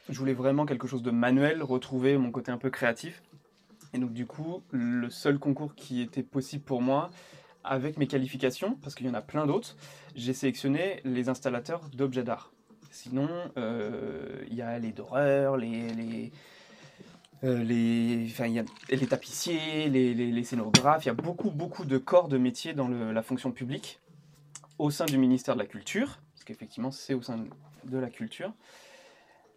je- 0.09 0.15
voulais 0.19 0.33
vraiment 0.35 0.67
quelque 0.67 0.87
chose 0.87 1.03
de 1.03 1.11
manuel, 1.11 1.63
retrouver 1.63 2.17
mon 2.17 2.31
côté 2.31 2.53
un 2.53 2.59
peu 2.59 2.71
créatif. 2.71 3.23
Et 3.93 3.99
donc, 3.99 4.13
du 4.13 4.25
coup, 4.27 4.63
le 4.71 5.11
seul 5.11 5.39
concours 5.39 5.75
qui 5.75 6.01
était 6.01 6.23
possible 6.23 6.63
pour 6.63 6.81
moi, 6.81 7.11
avec 7.65 7.99
mes 7.99 8.07
qualifications, 8.07 8.77
parce 8.83 8.95
qu'il 8.95 9.07
y 9.07 9.11
en 9.11 9.15
a 9.15 9.21
plein 9.23 9.47
d'autres, 9.47 9.77
j'ai 10.15 10.33
sélectionné 10.33 11.01
les 11.05 11.29
installateurs 11.29 11.89
d'objets 11.93 12.23
d'art. 12.23 12.53
Sinon, 12.93 13.29
euh, 13.57 14.45
il 14.49 14.55
y 14.55 14.63
a 14.63 14.79
les 14.79 14.93
doreurs, 14.93 15.57
les, 15.57 15.89
les, 15.93 16.33
euh, 17.45 17.63
les, 17.65 18.27
enfin, 18.31 18.47
il 18.47 18.55
y 18.55 18.59
a 18.59 18.65
les 18.91 19.07
tapissiers, 19.07 19.89
les, 19.89 20.15
les- 20.15 20.31
les 20.31 20.45
scénographes. 20.45 21.05
Il 21.05 21.09
y 21.09 21.11
a 21.11 21.15
beaucoup, 21.15 21.51
beaucoup 21.51 21.85
de 21.85 21.99
corps 21.99 22.29
de 22.29 22.39
métier 22.39 22.73
dans 22.75 22.89
le- 22.89 23.13
la 23.13 23.23
fonction 23.23 23.51
publique 23.53 24.01
au 24.79 24.91
sein 24.91 25.05
du 25.07 25.19
ministère 25.19 25.55
de 25.55 25.61
la 25.61 25.67
Culture, 25.67 26.19
parce 26.35 26.45
qu'effectivement, 26.45 26.91
c'est 26.91 27.15
au 27.15 27.23
sein 27.23 27.45
de 27.85 27.99
la 27.99 28.11
culture. 28.11 28.53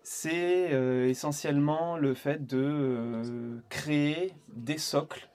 C'est 0.04 0.74
euh, 0.74 1.08
essentiellement 1.08 1.98
le 1.98 2.14
fait 2.14 2.46
de 2.46 2.58
euh, 2.62 3.60
créer 3.70 4.34
des 4.50 4.78
socles 4.78 5.30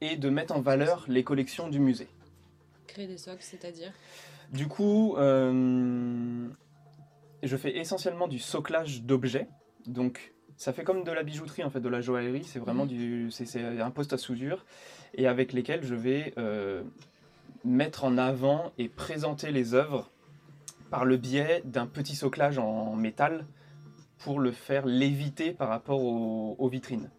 et 0.00 0.16
de 0.16 0.28
mettre 0.30 0.54
en 0.54 0.60
valeur 0.60 1.04
les 1.08 1.24
collections 1.24 1.68
du 1.68 1.78
musée. 1.78 2.08
créer 2.86 3.06
des 3.06 3.18
socles, 3.18 3.42
c'est-à-dire? 3.42 3.92
Du 4.52 4.66
coup, 4.68 5.14
je 7.42 7.56
fais 7.56 7.76
essentiellement 7.76 8.28
du 8.28 8.38
soclage 8.38 9.02
d'objets. 9.02 9.48
Donc, 9.86 10.32
ça 10.56 10.72
fait 10.72 10.84
comme 10.84 11.04
de 11.04 11.12
la 11.12 11.22
bijouterie, 11.22 11.64
en 11.64 11.70
fait, 11.70 11.80
de 11.80 11.88
la 11.88 12.00
joaillerie. 12.00 12.44
C'est 12.44 12.58
vraiment 12.58 12.84
Mhm. 12.84 12.88
du, 12.88 13.30
c'est 13.30 13.60
un 13.80 13.90
poste 13.90 14.12
à 14.12 14.18
soudure 14.18 14.64
et 15.14 15.26
avec 15.26 15.52
lesquels 15.52 15.84
je 15.84 15.94
vais 15.94 16.32
euh, 16.38 16.82
mettre 17.64 18.04
en 18.04 18.16
avant 18.18 18.72
et 18.78 18.88
présenter 18.88 19.50
les 19.50 19.74
œuvres 19.74 20.10
par 20.90 21.04
le 21.04 21.16
biais 21.16 21.62
d'un 21.64 21.86
petit 21.86 22.14
soclage 22.14 22.58
en 22.58 22.94
métal 22.94 23.44
pour 24.18 24.40
le 24.40 24.52
faire 24.52 24.86
léviter 24.86 25.52
par 25.52 25.68
rapport 25.68 26.02
aux, 26.02 26.54
aux 26.58 26.68
vitrines. 26.68 27.10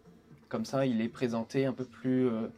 Comme 0.48 0.64
ça, 0.64 0.86
il 0.86 1.00
est 1.00 1.08
présenté 1.08 1.66
un 1.66 1.72
peu 1.72 1.84
plus 1.84 2.26
euh, 2.28 2.48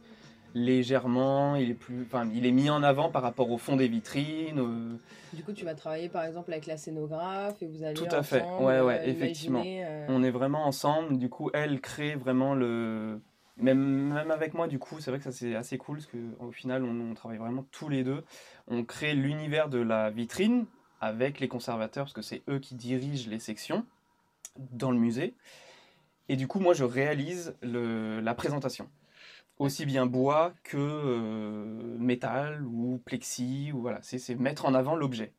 légèrement, 0.53 1.55
il 1.55 1.69
est, 1.71 1.75
plus, 1.75 2.01
enfin, 2.03 2.27
il 2.33 2.45
est 2.45 2.51
mis 2.51 2.69
en 2.69 2.83
avant 2.83 3.09
par 3.09 3.21
rapport 3.21 3.49
au 3.51 3.57
fond 3.57 3.75
des 3.75 3.87
vitrines. 3.87 4.59
euh, 4.59 4.97
Du 5.33 5.43
coup, 5.43 5.53
tu 5.53 5.65
vas 5.65 5.75
travailler 5.75 6.09
par 6.09 6.23
exemple 6.25 6.51
avec 6.51 6.65
la 6.65 6.77
scénographe 6.77 7.61
et 7.61 7.67
vous 7.67 7.83
allez 7.83 7.93
Tout 7.93 8.05
à 8.11 8.23
fait. 8.23 8.43
Ouais, 8.59 8.81
ouais, 8.81 8.99
euh, 8.99 9.05
effectivement. 9.05 9.59
imaginer, 9.59 9.85
euh, 9.85 10.05
on 10.09 10.23
est 10.23 10.31
vraiment 10.31 10.65
ensemble. 10.65 11.17
Du 11.17 11.29
coup, 11.29 11.49
elle 11.53 11.81
crée 11.81 12.15
vraiment 12.15 12.53
le. 12.55 13.19
Même, 13.57 14.13
même 14.13 14.31
avec 14.31 14.53
moi, 14.53 14.67
du 14.67 14.79
coup, 14.79 14.99
c'est 14.99 15.11
vrai 15.11 15.19
que 15.19 15.23
ça 15.25 15.31
c'est 15.31 15.55
assez 15.55 15.77
cool 15.77 15.97
parce 15.97 16.07
qu'au 16.09 16.51
final, 16.51 16.83
on, 16.83 17.11
on 17.11 17.13
travaille 17.13 17.37
vraiment 17.37 17.65
tous 17.71 17.89
les 17.89 18.03
deux. 18.03 18.23
On 18.67 18.83
crée 18.83 19.13
l'univers 19.13 19.69
de 19.69 19.77
la 19.79 20.09
vitrine 20.09 20.65
avec 20.99 21.39
les 21.39 21.47
conservateurs 21.47 22.05
parce 22.05 22.13
que 22.13 22.21
c'est 22.21 22.41
eux 22.49 22.59
qui 22.59 22.75
dirigent 22.75 23.29
les 23.29 23.39
sections 23.39 23.85
dans 24.71 24.89
le 24.91 24.97
musée. 24.97 25.35
Et 26.29 26.37
du 26.37 26.47
coup, 26.47 26.59
moi, 26.59 26.73
je 26.73 26.83
réalise 26.85 27.55
le, 27.61 28.19
la 28.21 28.33
présentation. 28.33 28.87
Aussi 29.61 29.85
bien 29.85 30.07
bois 30.07 30.55
que 30.63 30.75
euh, 30.75 31.95
métal 31.99 32.65
ou 32.65 32.97
plexi, 33.05 33.71
ou 33.71 33.81
voilà, 33.81 33.99
c'est 34.01 34.33
mettre 34.33 34.65
en 34.65 34.73
avant 34.73 34.95
l'objet. 34.95 35.35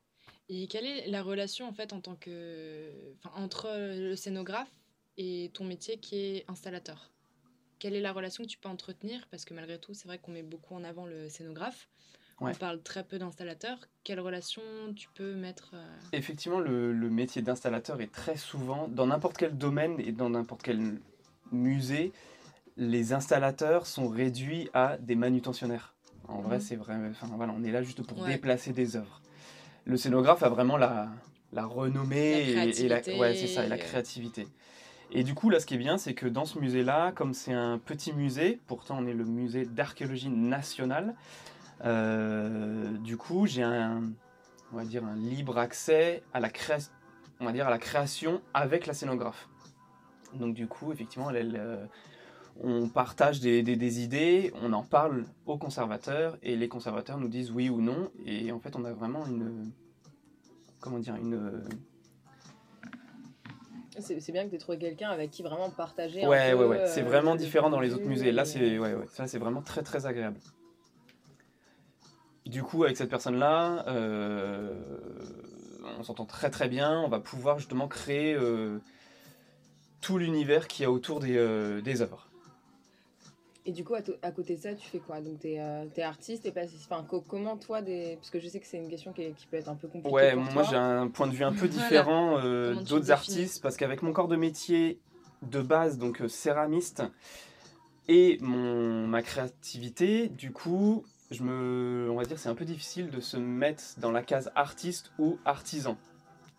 Et 0.49 0.69
quelle 0.69 0.87
est 0.87 1.09
la 1.09 1.25
relation 1.25 1.67
en 1.67 1.73
fait 1.73 1.93
en 1.93 2.01
tant 2.01 2.15
que, 2.15 2.93
entre 3.35 3.67
le 3.99 4.15
scénographe 4.15 4.71
et 5.17 5.51
ton 5.55 5.65
métier 5.65 5.99
qui 5.99 6.19
est 6.19 6.45
installateur? 6.47 7.11
Quelle 7.81 7.97
est 7.97 8.01
la 8.01 8.13
relation 8.13 8.45
que 8.45 8.49
tu 8.49 8.59
peux 8.59 8.69
entretenir? 8.69 9.27
Parce 9.29 9.45
que 9.45 9.55
malgré 9.55 9.81
tout, 9.81 9.93
c'est 9.93 10.07
vrai 10.07 10.19
qu'on 10.19 10.31
met 10.31 10.45
beaucoup 10.45 10.77
en 10.77 10.85
avant 10.85 11.05
le 11.05 11.29
scénographe. 11.29 11.89
Ouais. 12.41 12.53
On 12.55 12.55
parle 12.55 12.81
très 12.81 13.03
peu 13.03 13.19
d'installateur. 13.19 13.77
Quelle 14.05 14.21
relation 14.21 14.63
tu 14.95 15.09
peux 15.17 15.35
mettre 15.35 15.73
euh, 15.75 15.99
Effectivement, 16.13 16.61
le, 16.61 16.93
le 16.93 17.11
métier 17.11 17.43
d'installateur 17.43 18.01
est 18.01 18.13
très 18.13 18.37
souvent, 18.37 18.87
dans 18.87 19.09
n'importe 19.09 19.37
quel 19.37 19.59
domaine 19.59 19.99
et 19.99 20.13
dans 20.13 20.31
n'importe 20.31 20.63
quel 20.63 21.01
musée, 21.51 22.13
les 22.77 23.13
installateurs 23.13 23.87
sont 23.87 24.09
réduits 24.09 24.69
à 24.75 24.97
des 24.99 25.15
manutentionnaires. 25.15 25.95
En 26.29 26.41
vrai, 26.41 26.57
Mhm. 26.57 26.61
c'est 26.63 26.77
vrai. 26.77 26.97
Enfin, 27.11 27.29
voilà, 27.37 27.53
on 27.57 27.63
est 27.65 27.71
là 27.73 27.83
juste 27.83 28.03
pour 28.07 28.19
Ouais. 28.23 28.33
déplacer 28.33 28.73
des 28.73 28.97
œuvres. 28.97 29.21
Le 29.85 29.97
scénographe 29.97 30.43
a 30.43 30.49
vraiment 30.49 30.77
la, 30.77 31.09
la 31.53 31.65
renommée 31.67 32.55
La 32.55 32.65
et- 32.65 32.85
et, 32.85 32.89
la, 32.89 33.01
créativité, 33.01 33.19
ouais, 33.19 33.35
c'est 33.35 33.47
ça, 33.49 33.65
et 33.65 33.69
la 33.69 33.75
euh. 33.75 33.79
créativité. 33.79 34.47
Et 35.11 35.25
du 35.25 35.35
coup, 35.35 35.51
là, 35.51 35.61
ce 35.61 35.67
qui 35.67 35.75
est 35.75 35.79
bien, 35.79 35.99
c'est 35.99 36.15
que 36.15 36.27
dans 36.27 36.47
ce 36.47 36.59
musée-là, 36.59 37.13
comme 37.13 37.35
c'est 37.35 37.53
un 37.53 37.79
petit 37.79 38.13
musée, 38.15 38.61
pourtant 38.67 38.97
on 38.99 39.07
est 39.07 39.13
le 39.13 39.25
musée 39.25 39.67
d'archéologie 39.67 40.31
nationale, 40.31 41.15
euh, 41.85 42.91
du 42.99 43.17
coup, 43.17 43.47
j'ai 43.47 43.63
un, 43.63 44.03
on 44.73 44.77
va 44.77 44.85
dire, 44.85 45.05
un 45.05 45.17
libre 45.17 45.59
accès 45.59 46.23
à 46.33 46.41
la, 46.41 46.49
créa- 46.49 46.91
on 47.41 47.45
va 47.45 47.53
dire, 47.53 47.67
à 47.67 47.71
la 47.71 47.79
création 47.79 48.41
avec 48.55 48.87
la 48.87 48.95
scénographe. 48.95 49.49
Donc 50.35 50.55
du 50.55 50.67
coup, 50.67 50.93
effectivement, 50.93 51.29
elle, 51.31 51.37
elle, 51.37 51.57
euh, 51.57 51.85
on 52.61 52.89
partage 52.89 53.41
des, 53.41 53.63
des- 53.63 53.77
des 53.77 54.01
idées, 54.03 54.53
on 54.63 54.73
en 54.73 54.83
parle 54.83 55.25
aux 55.47 55.59
conservateurs, 55.59 56.37
et 56.43 56.57
les 56.57 56.69
conservateurs 56.69 57.19
nous 57.19 57.29
disent 57.29 57.51
oui 57.51 57.69
ou 57.71 57.81
non, 57.81 58.11
et 58.27 58.53
en 58.53 58.61
fait, 58.61 58.77
on 58.77 58.85
a 58.85 58.93
vraiment 58.93 59.27
une... 59.27 59.71
Comment 60.81 60.99
dire 60.99 61.15
Une... 61.17 61.63
C'est 63.99 64.33
bien 64.33 64.45
que 64.45 64.49
tu 64.51 64.55
aies 64.57 64.59
trouvé 64.59 64.79
quelqu'un 64.79 65.11
avec 65.11 65.31
qui 65.31 65.43
vraiment 65.43 65.69
partager. 65.71 66.25
un 66.25 66.29
Ouais, 66.29 66.53
peu, 66.53 66.59
ouais, 66.59 66.65
ouais. 66.67 66.87
C'est 66.87 67.03
euh, 67.03 67.05
vraiment 67.05 67.37
différent 67.37 67.69
dans 67.69 67.79
les 67.79 67.93
autres 67.95 68.07
musées. 68.07 68.33
Là, 68.33 68.45
c'est 68.47 68.79
ouais, 68.79 68.95
ouais. 68.95 69.07
Ça, 69.09 69.27
c'est 69.27 69.39
vraiment 69.39 69.61
très, 69.61 69.83
très 69.83 70.07
agréable. 70.07 70.39
Du 72.47 72.63
coup, 72.63 72.85
avec 72.85 72.97
cette 72.97 73.11
personne-là, 73.11 73.85
euh, 73.89 74.75
on 75.99 76.03
s'entend 76.03 76.25
très, 76.25 76.49
très 76.51 76.69
bien. 76.69 77.01
On 77.03 77.09
va 77.09 77.21
pouvoir 77.21 77.59
justement 77.59 77.87
créer 77.87 78.35
euh, 78.35 78.79
tout 80.01 80.17
l'univers 80.19 80.67
qu'il 80.69 80.83
y 80.85 80.87
a 80.87 80.91
autour 80.91 81.21
des, 81.21 81.37
euh, 81.37 81.83
des 81.83 82.01
œuvres. 82.01 82.29
Et 83.65 83.71
du 83.71 83.85
coup, 83.85 83.95
à, 83.95 84.33
côté 84.33 84.57
de 84.57 84.61
ça, 84.61 84.75
tu 84.75 84.89
fais 84.89 84.99
quoi? 84.99 85.21
Donc, 85.21 85.39
tu 85.41 85.49
es, 85.49 86.03
artiste, 86.03 86.43
t'es 86.43 86.51
pas... 86.51 86.65
enfin, 86.65 87.05
co- 87.09 87.21
comment 87.21 87.57
toi, 87.57 87.81
des... 87.81 88.17
parce 88.17 88.31
que 88.31 88.41
je 88.41 88.49
sais 88.49 88.59
que 88.59 88.67
c'est 88.67 88.79
une 88.79 88.89
question 88.89 89.13
qui, 89.13 89.35
peut 89.51 89.57
être 89.57 89.69
un 89.69 89.77
peu 89.77 89.87
compliquée. 89.87 90.11
Ouais, 90.11 90.33
pour 90.33 90.53
moi 90.53 90.65
j'ai 90.65 90.77
un 90.77 91.07
point 91.09 91.29
de 91.29 91.33
vue 91.33 91.45
un 91.45 91.53
peu 91.53 91.69
Voilà. 91.69 91.69
différent 91.69 92.39
euh, 92.39 92.75
d'autres 92.83 93.13
artistes 93.13 93.63
parce 93.63 93.77
qu'avec 93.77 94.03
mon 94.03 94.13
corps 94.13 94.27
de 94.27 94.35
métier 94.37 94.99
de 95.43 95.61
base, 95.61 95.97
donc 95.97 96.23
euh, 96.23 96.29
céramiste, 96.29 97.05
et 98.09 98.39
mon, 98.41 99.07
ma 99.07 99.23
créativité, 99.23 100.29
du 100.29 100.51
coup, 100.51 101.05
je 101.31 101.45
me, 101.45 102.09
on 102.11 102.17
va 102.17 102.25
dire 102.25 102.41
c'est 102.41 102.49
un 102.49 102.57
peu 102.57 102.65
difficile 102.65 103.11
de 103.11 103.21
se 103.21 103.37
mettre 103.37 103.83
dans 103.99 104.11
la 104.11 104.23
case 104.23 104.51
artiste 104.57 105.13
ou 105.19 105.39
artisan. 105.45 105.97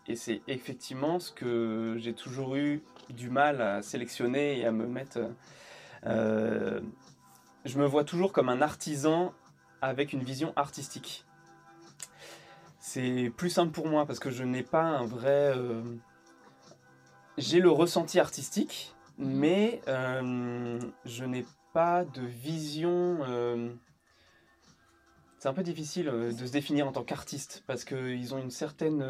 Et 0.06 0.16
c'est 0.16 0.40
effectivement 0.48 1.18
ce 1.18 1.32
que 1.32 1.96
j'ai 1.98 2.14
toujours 2.14 2.56
eu 2.56 2.82
du 3.10 3.28
mal 3.28 3.60
à 3.60 3.82
sélectionner 3.82 4.58
et 4.58 4.64
à 4.64 4.72
me 4.72 4.86
mettre. 4.86 5.18
Euh, 6.06 6.80
je 7.64 7.78
me 7.78 7.86
vois 7.86 8.04
toujours 8.04 8.32
comme 8.32 8.48
un 8.48 8.60
artisan 8.62 9.32
avec 9.80 10.12
une 10.12 10.22
vision 10.22 10.52
artistique. 10.56 11.24
C'est 12.78 13.32
plus 13.36 13.50
simple 13.50 13.72
pour 13.72 13.88
moi 13.88 14.06
parce 14.06 14.18
que 14.18 14.30
je 14.30 14.44
n'ai 14.44 14.62
pas 14.62 14.82
un 14.84 15.06
vrai. 15.06 15.52
euh, 15.56 15.82
J'ai 17.38 17.60
le 17.60 17.70
ressenti 17.70 18.20
artistique, 18.20 18.94
mais 19.18 19.80
euh, 19.88 20.78
je 21.04 21.24
n'ai 21.24 21.46
pas 21.72 22.04
de 22.04 22.22
vision. 22.22 23.18
C'est 25.38 25.48
un 25.48 25.54
peu 25.54 25.62
difficile 25.62 26.06
de 26.06 26.46
se 26.46 26.52
définir 26.52 26.86
en 26.86 26.92
tant 26.92 27.04
qu'artiste 27.04 27.64
parce 27.66 27.84
qu'ils 27.84 28.34
ont 28.34 28.38
une 28.38 28.50
certaine 28.50 29.02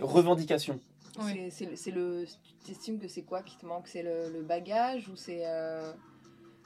revendication. 0.00 0.78
Ouais. 1.18 1.48
c'est- 1.50 1.76
c'est 1.76 1.90
le-. 1.90 2.24
Tu 2.64 2.72
estimes 2.72 2.98
que 2.98 3.08
c'est 3.08 3.22
quoi 3.22 3.42
qui 3.42 3.56
te 3.58 3.66
manque? 3.66 3.86
C'est 3.88 4.02
le, 4.02 4.30
le 4.32 4.42
bagage 4.42 5.08
ou 5.08 5.16
c'est. 5.16 5.42
euh, 5.46 5.92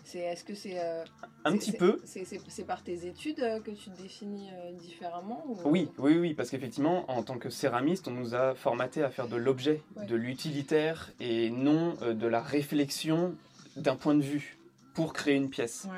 c'est 0.04 0.20
Est-ce 0.20 0.44
que 0.44 0.54
c'est. 0.54 0.78
euh, 0.78 1.04
Un 1.44 1.52
c'est- 1.52 1.58
petit 1.58 1.70
c'est- 1.72 1.76
peu. 1.78 2.00
C'est 2.48 2.64
par 2.64 2.82
tes 2.84 3.06
études 3.06 3.40
euh, 3.40 3.60
que 3.60 3.72
tu 3.72 3.90
te 3.90 4.00
définis 4.02 4.48
euh, 4.52 4.72
différemment 4.72 5.44
ou- 5.48 5.56
Oui, 5.68 5.88
oui, 5.98 6.16
oui, 6.16 6.34
parce 6.34 6.50
qu'effectivement, 6.50 7.10
en 7.10 7.22
tant 7.24 7.38
que 7.38 7.50
céramiste, 7.50 8.06
on 8.06 8.12
nous 8.12 8.34
a 8.36 8.54
formaté 8.54 9.02
à 9.02 9.10
faire 9.10 9.26
de 9.26 9.36
l'objet, 9.36 9.82
Ouais. 9.96 10.06
de 10.06 10.14
l'utilitaire 10.14 11.10
et 11.18 11.50
non 11.50 11.94
de 11.94 12.26
la 12.28 12.40
réflexion 12.40 13.34
d'un 13.76 13.96
point 13.96 14.14
de 14.14 14.22
vue 14.22 14.56
pour 14.94 15.12
créer 15.12 15.34
une 15.34 15.50
pièce. 15.50 15.86
Ouais, 15.86 15.90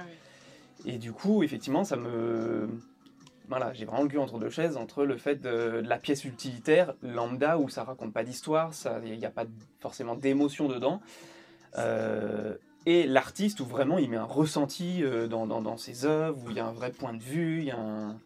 ouais. 0.86 0.92
Et 0.94 0.98
du 0.98 1.12
coup, 1.12 1.42
effectivement, 1.42 1.84
ça 1.84 1.96
me. 1.96 2.68
Voilà, 3.48 3.72
j'ai 3.72 3.84
vraiment 3.86 4.02
le 4.02 4.08
cul 4.08 4.18
entre 4.18 4.38
deux 4.38 4.50
chaises, 4.50 4.76
entre 4.76 5.04
le 5.04 5.16
fait 5.16 5.36
de, 5.36 5.80
de 5.82 5.88
la 5.88 5.98
pièce 5.98 6.24
utilitaire 6.24 6.94
lambda 7.02 7.58
où 7.58 7.68
ça 7.70 7.82
raconte 7.84 8.12
pas 8.12 8.22
d'histoire, 8.24 8.72
il 9.04 9.18
n'y 9.18 9.24
a 9.24 9.30
pas 9.30 9.44
forcément 9.80 10.14
d'émotion 10.16 10.68
dedans, 10.68 11.00
euh, 11.78 12.54
et 12.86 13.06
l'artiste 13.06 13.60
où 13.60 13.64
vraiment 13.64 13.98
il 13.98 14.10
met 14.10 14.16
un 14.16 14.24
ressenti 14.24 15.02
euh, 15.02 15.26
dans, 15.28 15.46
dans, 15.46 15.62
dans 15.62 15.76
ses 15.76 16.04
œuvres, 16.04 16.38
où 16.44 16.50
il 16.50 16.56
y 16.56 16.60
a 16.60 16.66
un 16.66 16.72
vrai 16.72 16.90
point 16.90 17.14
de 17.14 17.22
vue, 17.22 17.58
il 17.60 17.64
y 17.64 17.70
a 17.70 17.78
un. 17.78 18.18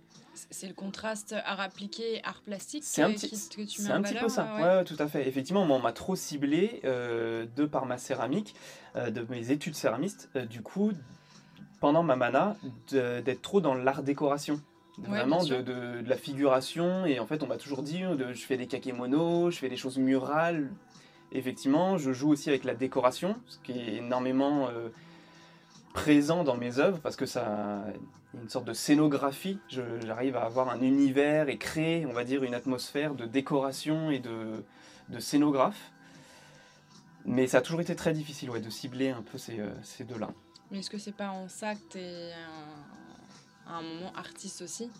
C'est- 0.50 0.66
le 0.68 0.74
contraste 0.74 1.34
art 1.44 1.60
appliqué, 1.60 2.20
art 2.24 2.42
plastique 2.42 2.82
C'est 2.84 3.02
un 3.02 3.10
que, 3.10 3.14
petit, 3.14 3.30
que 3.30 3.62
tu 3.62 3.80
mets 3.82 3.86
c'est 3.86 3.92
un 3.92 4.02
petit 4.02 4.14
peu 4.14 4.28
ça. 4.28 4.54
ouais. 4.58 4.84
Tout 4.84 4.96
à 4.98 5.06
fait. 5.06 5.28
Effectivement, 5.28 5.64
moi, 5.64 5.76
on 5.76 5.80
m'a 5.80 5.92
trop 5.92 6.16
ciblé 6.16 6.80
euh, 6.84 7.46
de 7.54 7.64
par 7.64 7.86
ma 7.86 7.96
céramique, 7.98 8.54
euh, 8.96 9.10
de 9.10 9.24
mes 9.30 9.50
études 9.50 9.74
céramiste. 9.76 10.30
euh, 10.36 10.46
du 10.46 10.62
coup, 10.62 10.92
pendant 11.80 12.02
ma 12.02 12.16
mana, 12.16 12.56
d'être 12.90 13.42
trop 13.42 13.60
dans 13.60 13.74
l'art 13.74 14.02
décoration. 14.02 14.60
Ouais, 14.98 15.08
Vraiment 15.08 15.42
de, 15.42 15.56
de- 15.62 16.02
de 16.02 16.08
la 16.08 16.16
figuration. 16.16 17.06
Et 17.06 17.18
en 17.18 17.26
fait, 17.26 17.42
on 17.42 17.46
m'a 17.46 17.56
toujours 17.56 17.82
dit, 17.82 18.04
euh, 18.04 18.14
de, 18.14 18.32
je 18.34 18.44
fais 18.44 18.56
des 18.56 18.66
kakémonos, 18.66 19.50
je 19.50 19.58
fais 19.58 19.68
des 19.70 19.76
choses 19.76 19.98
murales. 19.98 20.70
Effectivement, 21.32 21.96
je 21.96 22.12
joue 22.12 22.30
aussi 22.30 22.50
avec 22.50 22.64
la 22.64 22.74
décoration, 22.74 23.36
ce 23.46 23.58
qui 23.60 23.72
est 23.72 23.94
énormément 23.96 24.68
euh, 24.68 24.90
présent 25.94 26.44
dans 26.44 26.56
mes 26.56 26.78
œuvres 26.78 26.98
parce 27.00 27.16
que 27.16 27.26
ça 27.26 27.84
une 28.34 28.48
sorte 28.48 28.64
de 28.66 28.72
scénographie. 28.72 29.58
J'arrive 29.68 30.36
à 30.36 30.44
avoir 30.44 30.68
un 30.70 30.80
univers 30.80 31.48
et 31.50 31.58
créer, 31.58 32.06
on 32.06 32.12
va 32.14 32.24
dire, 32.24 32.44
une 32.44 32.54
atmosphère 32.54 33.14
de 33.14 33.26
décoration 33.26 34.10
et 34.10 34.18
de, 34.20 34.64
de 35.10 35.18
scénographe. 35.18 35.90
Mais 37.24 37.46
ça 37.46 37.58
a 37.58 37.60
toujours 37.60 37.80
été 37.82 37.94
très 37.94 38.12
difficile 38.14 38.50
ouais, 38.50 38.60
de 38.60 38.70
cibler 38.70 39.10
un 39.10 39.22
peu 39.22 39.38
ces, 39.38 39.60
euh, 39.60 39.70
ces 39.82 40.04
deux-là. 40.04 40.30
Mais 40.70 40.78
est-ce 40.78 40.90
que 40.90 40.98
c'est 40.98 41.14
pas 41.14 41.28
en 41.30 41.46
ça 41.48 41.74
que 41.74 42.30
un, 42.32 43.01
à 43.66 43.76
un 43.76 43.82
moment 43.82 44.12
artiste 44.16 44.62
aussi 44.62 44.90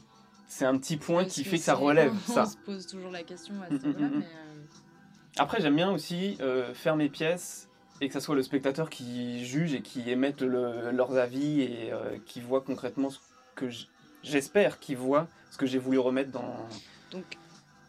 C'est 0.46 0.64
un 0.64 0.76
petit 0.78 0.96
point 0.96 1.22
Parce 1.22 1.34
qui 1.34 1.44
fait 1.44 1.56
que 1.58 1.62
ça 1.64 1.74
relève 1.74 2.12
on, 2.28 2.32
ça. 2.32 2.42
On 2.42 2.46
se 2.50 2.56
pose 2.58 2.86
toujours 2.86 3.10
la 3.10 3.22
question 3.22 3.54
à 3.62 3.68
ce 3.68 3.74
Mm, 3.74 3.76
mm, 3.76 3.86
niveau-là, 3.86 4.06
mm, 4.08 4.14
mm. 4.14 4.18
mais 4.18 4.24
euh, 4.26 4.62
Après, 5.38 5.60
j'aime 5.60 5.76
bien 5.76 5.90
aussi 5.90 6.36
euh, 6.40 6.72
faire 6.74 6.96
mes 6.96 7.08
pièces 7.08 7.68
et 8.00 8.08
que 8.08 8.12
ça 8.14 8.20
soit 8.20 8.34
le 8.34 8.42
spectateur 8.42 8.90
qui 8.90 9.44
juge 9.44 9.74
et 9.74 9.82
qui 9.82 10.10
émette 10.10 10.42
le- 10.42 10.90
leurs 10.90 11.16
avis 11.16 11.60
et 11.62 11.92
euh, 11.92 12.18
qui 12.26 12.40
voit 12.40 12.60
concrètement 12.60 13.10
ce 13.10 13.18
que 13.54 13.68
j'espère 14.22 14.78
qu'ils 14.80 14.96
voient 14.96 15.28
ce 15.50 15.58
que 15.58 15.66
j'ai 15.66 15.78
voulu 15.78 15.98
remettre 15.98 16.30
dans. 16.30 16.56
donc 17.10 17.24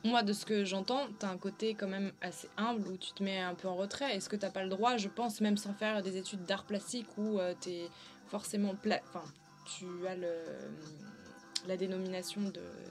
moi 0.06 0.22
de 0.22 0.34
ce 0.34 0.46
que 0.46 0.65
j'entends, 0.65 1.08
t'as 1.18 1.30
un 1.30 1.38
côté 1.38 1.75
quand 1.75 1.88
même 1.88 2.12
assez 2.22 2.50
humble 2.58 2.86
où 2.89 2.98
tu 2.98 3.13
te 3.13 3.24
mets 3.24 3.39
un 3.39 3.53
peu 3.56 3.70
en 3.70 3.75
retrait. 3.75 4.13
Est-ce 4.15 4.27
que 4.27 4.36
t'as 4.36 4.50
pas 4.50 4.62
le 4.63 4.70
droit, 4.70 4.98
je 4.98 5.08
pense, 5.08 5.39
même 5.39 5.56
sans 5.56 5.74
faire 5.74 6.03
des 6.03 6.18
études 6.18 6.44
d'art 6.44 6.65
plastique 6.65 7.08
où 7.18 7.39
euh, 7.39 7.53
t'es 7.62 7.88
forcément 8.27 8.75
pla... 8.75 9.00
enfin 9.08 9.24
tu 9.65 9.86
as 10.08 10.15
le 10.15 10.34
la 11.67 11.77
dénomination 11.77 12.41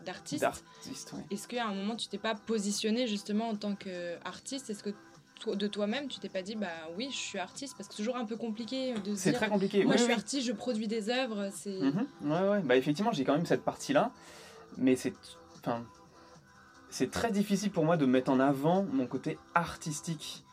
d'artiste. 0.06 0.40
d'artiste. 0.42 1.12
ouais. 1.12 1.24
Est-ce 1.30 1.46
qu'à 1.46 1.66
un 1.66 1.74
moment 1.74 1.94
tu 1.96 2.08
t'es 2.08 2.16
pas 2.18 2.34
positionné 2.34 3.06
justement 3.06 3.48
en 3.50 3.54
tant 3.56 3.74
qu'artiste? 3.74 4.70
Est-ce 4.70 4.82
que 4.82 4.90
de 5.46 5.66
toi-même 5.66 6.08
tu 6.08 6.20
t'es 6.20 6.28
pas 6.30 6.40
dit 6.42 6.54
bah 6.54 6.68
oui 6.96 7.08
je 7.10 7.16
suis 7.16 7.38
artiste? 7.38 7.74
Parce 7.76 7.88
que 7.88 7.94
c'est 7.94 8.02
toujours 8.02 8.16
un 8.16 8.24
peu 8.24 8.36
compliqué 8.36 8.94
de 8.94 9.14
se 9.14 9.20
C'est 9.22 9.32
très 9.32 9.48
compliqué. 9.48 9.84
moi 9.84 9.92
oui, 9.92 9.98
je 9.98 10.04
suis 10.04 10.12
oui. 10.12 10.18
artiste 10.18 10.46
je 10.46 10.52
produis 10.52 10.88
des 10.88 11.10
œuvres 11.10 11.50
c'est 11.52 11.78
Mhm. 11.80 12.06
Ouais, 12.22 12.48
ouais. 12.48 12.60
Bah, 12.62 12.76
effectivement, 12.76 13.12
j'ai 13.12 13.24
quand 13.24 13.34
même 13.34 13.44
cette 13.46 13.64
partie-là. 13.64 14.10
Mais 14.78 14.96
c'est. 14.96 15.12
Enfin. 15.58 15.84
C'est 16.88 17.10
très 17.10 17.30
difficile 17.30 17.70
pour 17.70 17.84
moi 17.86 17.96
de 17.96 18.04
mettre 18.06 18.30
en 18.30 18.38
avant 18.40 18.82
mon 18.84 19.06
côté 19.06 19.38
artistique. 19.54 20.44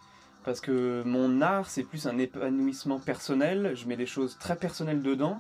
Parce 0.45 0.61
que 0.61 1.03
mon 1.05 1.41
art, 1.41 1.69
c'est 1.69 1.83
plus 1.83 2.07
un 2.07 2.17
épanouissement 2.17 2.97
personnel. 2.99 3.73
Je 3.75 3.85
mets 3.88 3.97
des 3.97 4.05
choses 4.05 4.38
très 4.39 4.55
personnelles 4.55 5.01
dedans. 5.01 5.39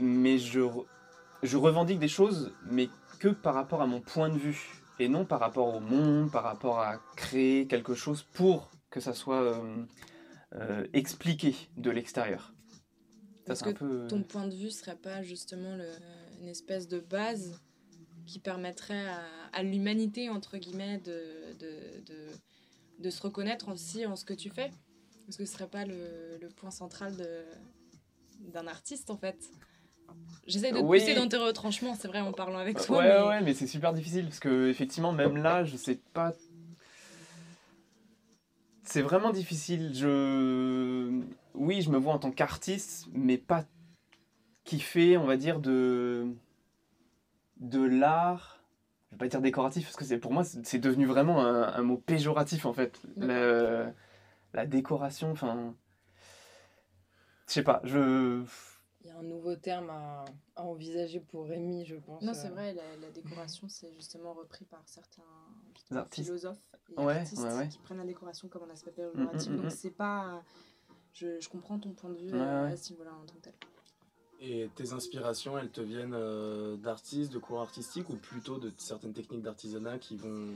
Mais 0.00 0.38
je, 0.38 0.60
re- 0.60 0.86
je 1.42 1.56
revendique 1.56 1.98
des 1.98 2.08
choses, 2.08 2.52
mais 2.64 2.88
que 3.18 3.28
par 3.28 3.54
rapport 3.54 3.82
à 3.82 3.86
mon 3.86 4.00
point 4.00 4.28
de 4.28 4.38
vue. 4.38 4.68
Et 4.98 5.08
non 5.08 5.24
par 5.24 5.40
rapport 5.40 5.74
au 5.74 5.80
monde, 5.80 6.30
par 6.30 6.42
rapport 6.42 6.80
à 6.80 6.98
créer 7.16 7.66
quelque 7.66 7.94
chose 7.94 8.22
pour 8.34 8.70
que 8.90 9.00
ça 9.00 9.14
soit 9.14 9.40
euh, 9.40 9.84
euh, 10.56 10.86
expliqué 10.92 11.56
de 11.78 11.90
l'extérieur. 11.90 12.52
Un 13.48 13.54
que 13.54 13.70
peu... 13.70 14.06
ton 14.08 14.22
point 14.22 14.46
de 14.46 14.54
vue 14.54 14.70
serait 14.70 14.96
pas 14.96 15.22
justement 15.22 15.74
le- 15.74 15.96
une 16.40 16.48
espèce 16.48 16.86
de 16.86 17.00
base 17.00 17.62
qui 18.26 18.38
permettrait 18.40 19.08
à, 19.08 19.22
à 19.54 19.62
l'humanité 19.62 20.28
entre 20.28 20.58
guillemets 20.58 20.98
de, 20.98 21.54
de, 21.58 22.02
de, 22.04 22.26
de 22.98 23.10
se 23.10 23.22
reconnaître 23.22 23.72
aussi 23.72 24.04
en 24.04 24.16
ce 24.16 24.26
que 24.26 24.34
tu 24.34 24.50
fais? 24.50 24.70
Est-ce 25.28 25.38
que 25.38 25.46
ce 25.46 25.54
serait 25.54 25.66
pas 25.70 25.86
le, 25.86 26.36
le 26.42 26.48
point 26.48 26.70
central 26.70 27.14
d'un 28.40 28.66
artiste 28.66 29.08
en 29.10 29.16
fait 29.16 29.50
J'essaie 30.46 30.72
de 30.72 30.78
te 30.78 30.82
Oui. 30.82 30.98
pousser 31.00 31.14
dans 31.14 31.28
tes 31.28 31.36
retranchements, 31.36 31.94
c'est 31.94 32.08
vrai 32.08 32.20
en 32.20 32.32
parlant 32.32 32.58
avec 32.58 32.78
toi. 32.80 32.98
ouais, 32.98 33.04
mais- 33.20 33.28
ouais, 33.28 33.40
mais 33.42 33.54
c'est 33.54 33.66
super 33.66 33.92
difficile 33.92 34.24
parce 34.24 34.40
que 34.40 34.68
effectivement, 34.68 35.12
même 35.12 35.36
là, 35.36 35.64
je 35.64 35.76
sais 35.76 36.00
pas. 36.12 36.32
C'est 38.82 39.02
vraiment 39.02 39.30
difficile. 39.30 39.92
Je, 39.94 41.20
oui, 41.54 41.82
je 41.82 41.90
me 41.90 41.98
vois 41.98 42.14
en 42.14 42.18
tant 42.18 42.32
qu'artiste, 42.32 43.06
mais 43.12 43.38
pas 43.38 43.64
qui 44.64 44.80
fait, 44.80 45.16
on 45.16 45.24
va 45.26 45.36
dire, 45.36 45.60
de 45.60 46.26
de 47.58 47.82
l'art. 47.84 48.56
Je 49.10 49.14
vais 49.16 49.18
pas 49.18 49.28
dire 49.28 49.40
décoratif 49.40 49.84
parce 49.92 50.08
que 50.08 50.14
pour 50.16 50.32
moi, 50.32 50.42
c'est 50.44 50.78
devenu 50.78 51.06
vraiment 51.06 51.44
un, 51.44 51.72
un 51.72 51.82
mot 51.82 51.96
péjoratif 51.98 52.64
en 52.66 52.72
fait. 52.72 53.00
La 54.52 54.66
décoration, 54.66 55.30
enfin. 55.30 55.74
Je 57.46 57.52
sais 57.54 57.62
pas, 57.62 57.80
je. 57.84 58.42
Il 59.02 59.06
y 59.08 59.10
a 59.10 59.16
un 59.16 59.22
nouveau 59.22 59.56
terme 59.56 59.88
à, 59.90 60.24
à 60.56 60.62
envisager 60.62 61.20
pour 61.20 61.46
Rémi, 61.46 61.86
je 61.86 61.96
pense. 61.96 62.22
Non, 62.22 62.32
euh. 62.32 62.34
c'est 62.34 62.48
vrai, 62.50 62.74
la, 62.74 62.96
la 63.00 63.10
décoration, 63.10 63.68
c'est 63.68 63.90
justement 63.94 64.34
repris 64.34 64.66
par 64.66 64.82
certains 64.86 65.22
philosophes 66.10 66.58
et 66.92 67.00
Ouais, 67.00 67.16
artistes 67.16 67.42
ouais, 67.42 67.54
ouais. 67.56 67.68
qui 67.68 67.78
prennent 67.78 67.98
la 67.98 68.04
décoration 68.04 68.48
comme 68.48 68.64
un 68.64 68.70
aspect 68.70 68.90
Mm, 68.90 69.04
mm, 69.06 69.12
péjoratif. 69.12 69.50
mm, 69.52 69.54
mm. 69.54 69.62
Donc, 69.62 69.72
c'est 69.72 69.90
pas. 69.90 70.42
Je, 71.14 71.40
je 71.40 71.48
comprends 71.48 71.78
ton 71.78 71.92
point 71.92 72.10
de 72.10 72.18
vue 72.18 72.32
Ouais, 72.32 72.38
euh, 72.40 72.66
ouais. 72.66 72.72
à 72.72 72.76
ce 72.76 72.90
niveau-là 72.92 73.12
en 73.14 73.24
tant 73.26 73.34
que 73.34 73.40
tel. 73.40 73.54
Et 74.42 74.70
tes 74.74 74.92
inspirations, 74.92 75.58
elles 75.58 75.70
te 75.70 75.80
viennent 75.80 76.14
euh, 76.14 76.76
d'artistes, 76.76 77.32
de 77.32 77.38
cours 77.38 77.60
artistiques 77.60 78.08
ou 78.10 78.16
plutôt 78.16 78.58
de 78.58 78.72
certaines 78.78 79.12
techniques 79.12 79.42
d'artisanat 79.42 79.98
qui 79.98 80.16
vont, 80.16 80.46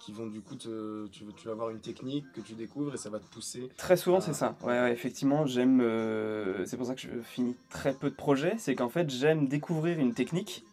qui 0.00 0.12
vont 0.12 0.26
du 0.26 0.40
coup 0.40 0.56
te, 0.56 1.06
tu, 1.08 1.24
tu 1.36 1.46
vas 1.46 1.52
avoir 1.52 1.70
une 1.70 1.80
technique 1.80 2.24
que 2.32 2.40
tu 2.40 2.54
découvres 2.54 2.94
et 2.94 2.96
ça 2.96 3.10
va 3.10 3.20
te 3.20 3.26
pousser. 3.26 3.68
Très 3.76 3.96
souvent, 3.96 4.20
c'est 4.20 4.32
ça. 4.32 4.56
Ouais, 4.62 4.80
ouais, 4.80 4.92
effectivement, 4.92 5.46
j'aime. 5.46 5.80
euh, 5.80 6.64
c'est 6.64 6.76
pour 6.76 6.86
ça 6.86 6.94
que 6.94 7.00
je 7.02 7.08
finis 7.22 7.54
très 7.68 7.92
peu 7.92 8.10
de 8.10 8.14
projets. 8.14 8.54
C'est 8.58 8.74
qu'en 8.74 8.88
fait, 8.88 9.08
j'aime 9.10 9.46
découvrir 9.46 9.98
une 10.00 10.14
technique, 10.14 10.64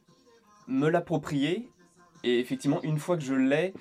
me 0.67 0.89
l'approprier, 0.89 1.69
et 2.23 2.39
effectivement, 2.39 2.81
une 2.83 2.97
fois 2.97 3.17
que 3.17 3.23
je 3.23 3.33
l'ai, 3.35 3.73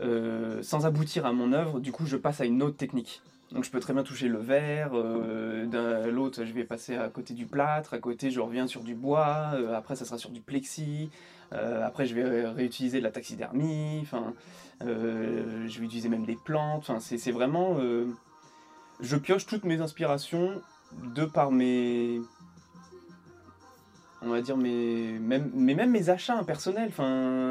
euh, 0.00 0.62
sans 0.62 0.86
aboutir 0.86 1.26
à 1.26 1.32
mon 1.32 1.52
œuvre, 1.52 1.80
du 1.80 1.92
coup, 1.92 2.06
je 2.06 2.16
passe 2.16 2.40
à 2.40 2.44
une 2.44 2.62
autre 2.62 2.76
technique. 2.76 3.22
Donc, 3.52 3.64
je 3.64 3.70
peux 3.70 3.80
très 3.80 3.92
bien 3.92 4.02
toucher 4.02 4.28
le 4.28 4.38
verre, 4.38 4.90
euh, 4.94 5.66
d'un 5.66 6.06
l'autre, 6.08 6.44
je 6.44 6.52
vais 6.52 6.64
passer 6.64 6.96
à 6.96 7.08
côté 7.08 7.32
du 7.34 7.46
plâtre, 7.46 7.94
à 7.94 7.98
côté, 7.98 8.30
je 8.30 8.40
reviens 8.40 8.66
sur 8.66 8.82
du 8.82 8.94
bois, 8.94 9.52
euh, 9.54 9.74
après, 9.74 9.94
ça 9.94 10.04
sera 10.04 10.18
sur 10.18 10.30
du 10.30 10.40
plexi, 10.40 11.10
après, 11.52 12.06
je 12.06 12.14
vais 12.14 12.24
ré- 12.24 12.46
réutiliser 12.46 12.98
de 12.98 13.04
la 13.04 13.10
taxidermie, 13.10 14.00
enfin, 14.02 14.34
euh, 14.82 15.66
je 15.66 15.78
vais 15.80 15.86
utiliser 15.86 16.08
même 16.08 16.24
des 16.26 16.36
plantes, 16.36 16.78
enfin, 16.88 16.98
c'est 17.00 17.32
vraiment. 17.32 17.78
euh, 17.78 18.06
je 19.00 19.16
pioche 19.16 19.46
toutes 19.46 19.64
mes 19.64 19.80
inspirations 19.80 20.62
de 21.14 21.24
par 21.24 21.50
mes 21.50 22.20
on 24.22 24.30
va 24.30 24.40
dire 24.40 24.56
mes 24.56 25.18
même 25.18 25.50
mes 25.90 26.08
achats 26.08 26.42
personnels 26.44 26.90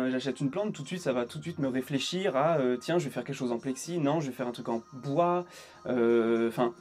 j'achète 0.09 0.39
une 0.41 0.49
plante 0.49 0.73
tout 0.73 0.81
de 0.81 0.87
suite 0.87 1.01
ça 1.01 1.13
va 1.13 1.25
tout 1.25 1.37
de 1.37 1.43
suite 1.43 1.59
me 1.59 1.67
réfléchir 1.67 2.35
à 2.35 2.57
euh, 2.57 2.77
tiens 2.77 2.97
je 2.97 3.05
vais 3.05 3.11
faire 3.11 3.23
quelque 3.23 3.35
chose 3.35 3.51
en 3.51 3.59
plexi 3.59 3.99
non 3.99 4.19
je 4.19 4.27
vais 4.27 4.33
faire 4.33 4.47
un 4.47 4.51
truc 4.51 4.67
en 4.69 4.81
bois 4.93 5.45
euh, 5.85 6.47
enfin 6.49 6.73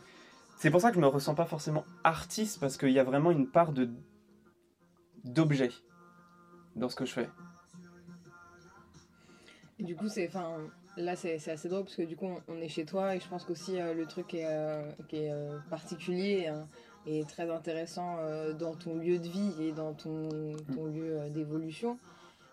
c'est 0.56 0.71
pour 0.71 0.80
ça 0.80 0.88
que 0.88 0.97
je 0.97 1.00
me 1.00 1.06
ressens 1.06 1.35
pas 1.35 1.44
forcément 1.44 1.85
artiste 2.02 2.59
parce 2.59 2.78
qu'il 2.78 2.90
y 2.92 2.99
a 2.99 3.04
vraiment 3.04 3.30
une 3.30 3.47
part 3.47 3.73
de 3.73 3.90
d'objet 5.25 5.71
dans 6.76 6.88
ce 6.88 6.97
que 6.97 7.04
je 7.04 7.12
fais 7.12 7.28
Et 9.78 9.85
du 9.85 9.97
coup, 9.97 10.09
c'est, 10.09 10.28
enfin, 10.28 10.59
là, 10.97 11.16
c'est 11.16 11.38
c'est 11.38 11.50
assez 11.50 11.69
drôle 11.69 11.85
parce 11.85 11.97
que 11.97 12.02
du 12.02 12.16
coup, 12.16 12.26
on, 12.26 12.40
on 12.52 12.61
est 12.61 12.69
chez 12.69 12.85
toi 12.85 13.14
et 13.16 13.21
je 13.21 13.28
pense 13.28 13.45
qu'aussi 13.45 13.81
euh, 13.81 13.93
le 13.95 14.07
truc 14.07 14.35
est, 14.35 14.47
euh, 14.47 14.83
qui 15.09 15.16
est 15.16 15.33
euh, 15.33 15.59
particulier 15.69 16.47
hein, 16.47 16.66
et 17.07 17.25
très 17.25 17.50
intéressant 17.50 18.16
dans 18.59 18.75
ton 18.75 18.97
lieu 18.97 19.19
de 19.19 19.28
vie 19.28 19.52
et 19.61 19.73
dans 19.73 19.93
ton, 19.93 20.28
ton 20.75 20.87
lieu 20.87 21.28
d'évolution, 21.31 21.99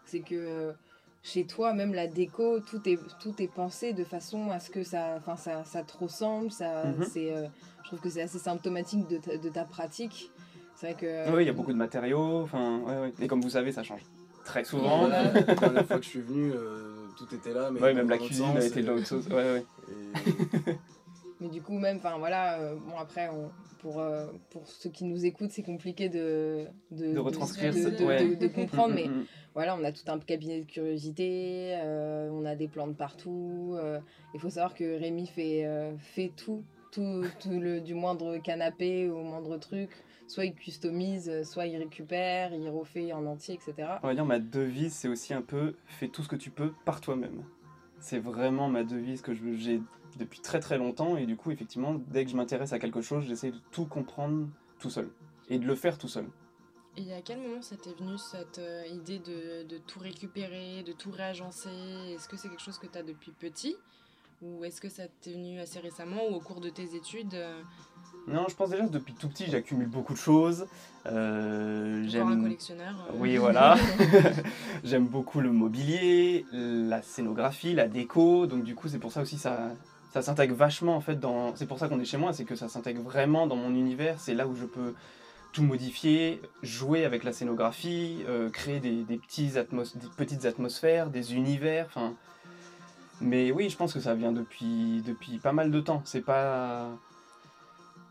c'est 0.06 0.20
que 0.20 0.74
chez 1.24 1.46
toi, 1.46 1.74
même 1.74 1.94
la 1.94 2.08
déco, 2.08 2.60
tout 2.60 2.82
est, 2.90 3.00
tout 3.22 3.42
est 3.42 3.48
pensé 3.48 3.94
de 3.94 4.04
façon 4.04 4.50
à 4.50 4.60
ce 4.60 4.70
que 4.70 4.84
ça, 4.84 5.22
ça, 5.38 5.64
ça 5.64 5.84
te 5.84 5.98
ressemble. 5.98 6.52
Ça, 6.52 6.92
Mhm. 6.92 7.04
c'est, 7.06 7.34
je 7.84 7.88
trouve 7.88 8.02
que 8.02 8.10
c'est 8.10 8.24
assez 8.24 8.40
symptomatique 8.40 9.08
de 9.08 9.20
ta, 9.20 9.38
de 9.38 9.50
ta 9.50 9.64
pratique. 9.64 10.32
C'est 10.82 10.94
vrai 10.94 10.96
que. 11.00 11.36
oui 11.36 11.44
il 11.44 11.46
y 11.46 11.50
a 11.50 11.54
beaucoup 11.54 11.72
de 11.74 11.78
matériaux 11.78 12.42
enfin 12.42 12.80
ouais, 12.80 12.98
ouais. 13.02 13.14
et 13.22 13.28
comme 13.28 13.42
vous 13.42 13.52
savez 13.52 13.72
ça 13.72 13.84
change 13.84 14.02
très 14.44 14.64
souvent 14.64 15.02
Voilà. 15.02 15.32
La 15.48 15.54
dernière 15.54 15.86
fois 15.86 15.98
que 16.00 16.04
je 16.04 16.10
suis 16.10 16.22
venu, 16.22 16.52
euh, 16.52 17.06
tout 17.16 17.34
était 17.36 17.54
là, 17.54 17.70
mais 17.72 17.80
ouais 17.80 17.94
même 17.94 18.10
la 18.10 18.18
cuisine 18.18 18.48
sens, 18.48 18.58
a 18.58 18.66
été 18.66 18.82
de 18.82 18.88
l'autre 18.88 19.06
chose 19.06 19.28
ouais 19.28 19.36
ouais 19.36 19.66
et- 19.88 20.72
Mais 21.40 21.48
du 21.50 21.60
coup, 21.64 21.80
même, 21.80 21.98
enfin 21.98 22.20
voilà, 22.20 22.60
euh, 22.60 22.76
bon 22.76 22.96
après, 23.00 23.28
on- 23.30 23.50
pour, 23.80 24.00
euh, 24.00 24.28
pour 24.52 24.68
ceux 24.68 24.92
qui 24.92 25.06
nous 25.06 25.26
écoutent, 25.26 25.50
c'est 25.52 25.64
compliqué 25.64 26.08
de, 26.08 26.68
De 26.92 27.18
retranscrire 27.18 27.74
de, 27.74 27.80
ça, 27.80 27.90
de- 27.90 28.04
ouais. 28.06 28.24
de- 28.28 28.36
de 28.36 28.48
comprendre, 28.48 28.94
mais 28.96 29.08
Mm, 29.08 29.12
mm, 29.12 29.20
mm. 29.22 29.26
voilà, 29.56 29.76
on 29.76 29.84
a 29.84 29.92
tout 29.92 30.04
un 30.08 30.20
cabinet 30.20 30.62
de 30.62 30.66
curiosité, 30.72 31.74
euh, 31.82 32.30
on 32.32 32.46
a 32.46 32.56
des 32.56 32.68
plantes 32.68 32.96
partout. 32.96 33.74
euh, 33.76 34.00
Il 34.36 34.40
faut 34.40 34.52
savoir 34.52 34.76
que 34.76 35.00
Rémi 35.00 35.26
fait, 35.26 35.66
euh, 35.66 35.94
fait 35.98 36.32
tout, 36.36 36.64
tout, 36.92 37.24
tout 37.40 37.60
le, 37.60 37.82
du 37.82 37.94
moindre 37.94 38.38
canapé 38.38 39.10
au 39.10 39.24
moindre 39.24 39.58
truc. 39.58 39.90
Soit 40.28 40.46
il 40.46 40.54
customise, 40.54 41.44
soit 41.44 41.66
il 41.66 41.78
récupère, 41.78 42.54
il 42.54 42.70
refait 42.70 43.12
en 43.12 43.26
entier, 43.26 43.56
etc. 43.56 43.96
On 44.04 44.08
va 44.08 44.14
dire 44.14 44.26
ma 44.26 44.40
devise, 44.40 44.94
c'est 44.94 45.08
aussi 45.08 45.34
un 45.34 45.42
peu 45.42 45.76
fais 45.86 46.08
tout 46.08 46.24
ce 46.24 46.30
que 46.30 46.38
tu 46.38 46.52
peux 46.52 46.72
par 46.86 47.02
toi-même. 47.02 47.44
C'est 48.00 48.20
vraiment 48.20 48.70
ma 48.70 48.84
devise 48.84 49.22
que 49.22 49.34
j'ai 49.34 49.82
depuis 50.18 50.40
très 50.40 50.60
très 50.60 50.78
longtemps 50.78 51.18
et 51.18 51.26
du 51.26 51.36
coup 51.36 51.52
effectivement 51.52 51.96
dès 51.96 52.26
que 52.26 52.32
je 52.32 52.36
m'intéresse 52.36 52.74
à 52.74 52.80
quelque 52.80 53.02
chose, 53.02 53.26
j'essaie 53.26 53.52
de 53.52 53.60
tout 53.72 53.86
comprendre 53.86 54.48
tout 54.80 54.90
seul 54.90 55.10
et 55.50 55.60
de 55.60 55.66
le 55.66 55.76
faire 55.76 55.98
tout 55.98 56.08
seul. 56.08 56.26
Et 56.98 57.14
à 57.14 57.22
quel 57.22 57.40
moment 57.40 57.62
ça 57.62 57.78
t'est 57.78 57.94
venu 57.98 58.18
cette 58.18 58.60
euh, 58.60 58.86
idée 58.88 59.20
de, 59.20 59.64
de 59.64 59.78
tout 59.78 60.00
récupérer, 60.00 60.84
de 60.84 60.92
tout 60.92 61.12
réagencer? 61.12 61.70
Est-ce 62.10 62.28
que 62.28 62.36
c'est 62.36 62.50
quelque 62.50 62.62
chose 62.62 62.80
que 62.80 62.88
tu 62.88 62.98
as 62.98 63.04
depuis 63.04 63.32
petit? 63.32 63.78
Ou 64.42 64.64
est-ce 64.66 64.82
que 64.82 64.90
ça 64.90 65.04
t'est 65.22 65.34
venu 65.34 65.60
assez 65.60 65.80
récemment 65.80 66.22
ou 66.30 66.36
au 66.36 66.40
cours 66.40 66.62
de 66.62 66.70
tes 66.70 66.96
études 66.96 67.36
euh, 67.36 67.62
Non, 68.28 68.46
je 68.50 68.56
pense 68.56 68.70
déjà 68.72 68.86
que 68.86 68.92
depuis 68.92 69.14
tout 69.14 69.30
petit 69.30 69.46
j'accumule 69.50 69.88
beaucoup 69.88 70.14
de 70.14 70.18
choses. 70.18 70.66
Euh, 71.06 72.00
Encore 72.04 72.06
un 72.06 72.10
j'aime 72.32 72.42
collectionneur 72.44 72.96
euh, 73.10 73.14
Oui, 73.18 73.38
voilà. 73.38 73.76
J'aime 74.84 75.06
beaucoup 75.08 75.42
le 75.42 75.52
mobilier, 75.52 76.46
la 76.52 77.02
scénographie, 77.02 77.74
la 77.74 77.88
déco. 77.88 78.48
Donc 78.48 78.64
du 78.64 78.74
coup, 78.76 78.88
c'est 78.88 79.00
pour 79.00 79.12
ça 79.12 79.22
aussi 79.22 79.38
ça 79.38 79.72
ça 80.14 80.22
s'intègre 80.22 80.56
vachement 80.56 80.96
en 80.96 81.02
fait 81.02 81.20
dans. 81.20 81.56
C'est 81.56 81.68
pour 81.68 81.80
ça 81.80 81.88
qu'on 81.88 82.00
est 82.00 82.06
chez 82.06 82.18
moi, 82.18 82.34
c'est 82.34 82.44
que 82.46 82.56
ça 82.56 82.68
s'intègre 82.68 83.02
vraiment 83.02 83.46
dans 83.48 83.56
mon 83.56 83.70
univers. 83.76 84.20
C'est 84.20 84.34
là 84.34 84.48
où 84.48 84.56
je 84.56 84.66
peux 84.66 84.94
tout 85.54 85.64
modifier, 85.64 86.42
jouer 86.64 87.06
avec 87.06 87.24
la 87.24 87.34
scénographie, 87.34 88.24
euh, 88.28 88.50
créer 88.50 88.80
des, 88.80 89.04
des 89.04 89.18
petits 89.18 89.52
atmos- 89.58 89.96
des 89.98 90.08
petites 90.18 90.46
atmosphères, 90.46 91.10
des 91.10 91.36
univers. 91.36 91.86
Enfin, 91.88 92.14
mais 93.22 93.52
oui, 93.52 93.70
je 93.70 93.78
pense 93.78 93.94
que 93.94 94.00
ça 94.00 94.16
vient 94.16 94.32
depuis 94.32 95.02
depuis 95.06 95.40
pas 95.40 95.54
mal 95.54 95.72
de 95.72 95.80
temps. 95.80 96.02
C'est 96.06 96.22
pas 96.22 96.90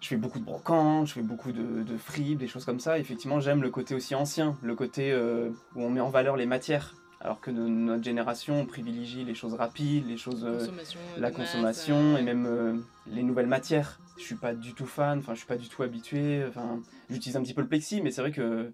je 0.00 0.08
fais 0.08 0.16
beaucoup 0.16 0.38
de 0.38 0.44
brocantes, 0.44 1.08
je 1.08 1.12
fais 1.14 1.22
beaucoup 1.22 1.52
de, 1.52 1.82
de 1.82 1.96
fripes, 1.98 2.38
des 2.38 2.48
choses 2.48 2.64
comme 2.64 2.80
ça. 2.80 2.98
Effectivement, 2.98 3.38
j'aime 3.38 3.62
le 3.62 3.70
côté 3.70 3.94
aussi 3.94 4.14
ancien, 4.14 4.56
le 4.62 4.74
côté 4.74 5.12
euh, 5.12 5.50
où 5.74 5.82
on 5.82 5.90
met 5.90 6.00
en 6.00 6.08
valeur 6.08 6.36
les 6.36 6.46
matières. 6.46 6.94
Alors 7.22 7.40
que 7.42 7.50
de 7.50 7.60
notre 7.60 8.02
génération, 8.02 8.60
on 8.60 8.66
privilégie 8.66 9.24
les 9.24 9.34
choses 9.34 9.52
rapides, 9.52 10.06
les 10.06 10.16
choses, 10.16 10.42
euh, 10.42 10.60
consommation, 10.60 11.00
la 11.18 11.28
masse, 11.28 11.36
consommation 11.36 12.14
euh, 12.14 12.16
et 12.16 12.22
même 12.22 12.46
euh, 12.46 12.78
les 13.06 13.22
nouvelles 13.22 13.46
matières. 13.46 14.00
Je 14.16 14.22
suis 14.22 14.36
pas 14.36 14.54
du 14.54 14.72
tout 14.72 14.86
fan, 14.86 15.18
enfin, 15.18 15.34
je 15.34 15.40
suis 15.40 15.46
pas 15.46 15.58
du 15.58 15.68
tout 15.68 15.82
habitué. 15.82 16.42
Enfin, 16.48 16.80
j'utilise 17.10 17.36
un 17.36 17.42
petit 17.42 17.52
peu 17.52 17.60
le 17.60 17.68
plexi, 17.68 18.00
mais 18.00 18.10
c'est 18.10 18.22
vrai 18.22 18.32
que 18.32 18.72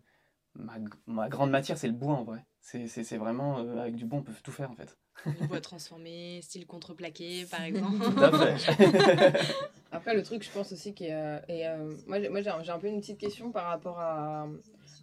ma, 0.54 0.74
ma 1.08 1.28
grande 1.28 1.50
matière, 1.50 1.76
c'est 1.76 1.88
le 1.88 1.92
bois 1.92 2.14
en 2.14 2.22
vrai. 2.22 2.46
C'est 2.60 3.16
vraiment 3.16 3.58
avec 3.80 3.96
du 3.96 4.04
bois, 4.04 4.20
on 4.20 4.22
peut 4.22 4.32
tout 4.44 4.52
faire 4.52 4.70
en 4.70 4.76
fait. 4.76 4.96
Le 5.24 5.46
bois 5.46 5.60
transformé, 5.60 6.40
style 6.42 6.66
contreplaqué 6.66 7.46
par 7.50 7.62
exemple. 7.64 8.04
Après, 9.92 10.14
le 10.14 10.22
truc, 10.22 10.42
je 10.42 10.50
pense 10.50 10.72
aussi 10.72 10.92
qui 10.94 11.06
est. 11.06 11.14
euh, 11.14 11.38
et, 11.48 11.66
euh, 11.66 11.94
moi, 12.06 12.20
j'ai 12.20 12.28
moi, 12.28 12.40
j'ai 12.42 12.50
un, 12.50 12.62
j'ai 12.62 12.70
un 12.70 12.78
peu 12.78 12.86
une 12.88 13.00
petite 13.00 13.18
question 13.18 13.50
par 13.50 13.66
rapport 13.66 13.98
à. 13.98 14.46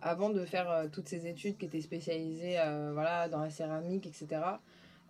Avant 0.02 0.30
de 0.30 0.43
faire 0.43 0.69
euh, 0.69 0.88
toutes 0.91 1.08
ces 1.08 1.28
études 1.28 1.58
qui 1.58 1.65
étaient 1.65 1.80
spécialisées 1.82 2.60
euh, 2.60 2.91
voilà, 2.93 3.30
dans 3.30 3.39
la 3.39 3.49
céramique, 3.49 4.06
etc. 4.06 4.41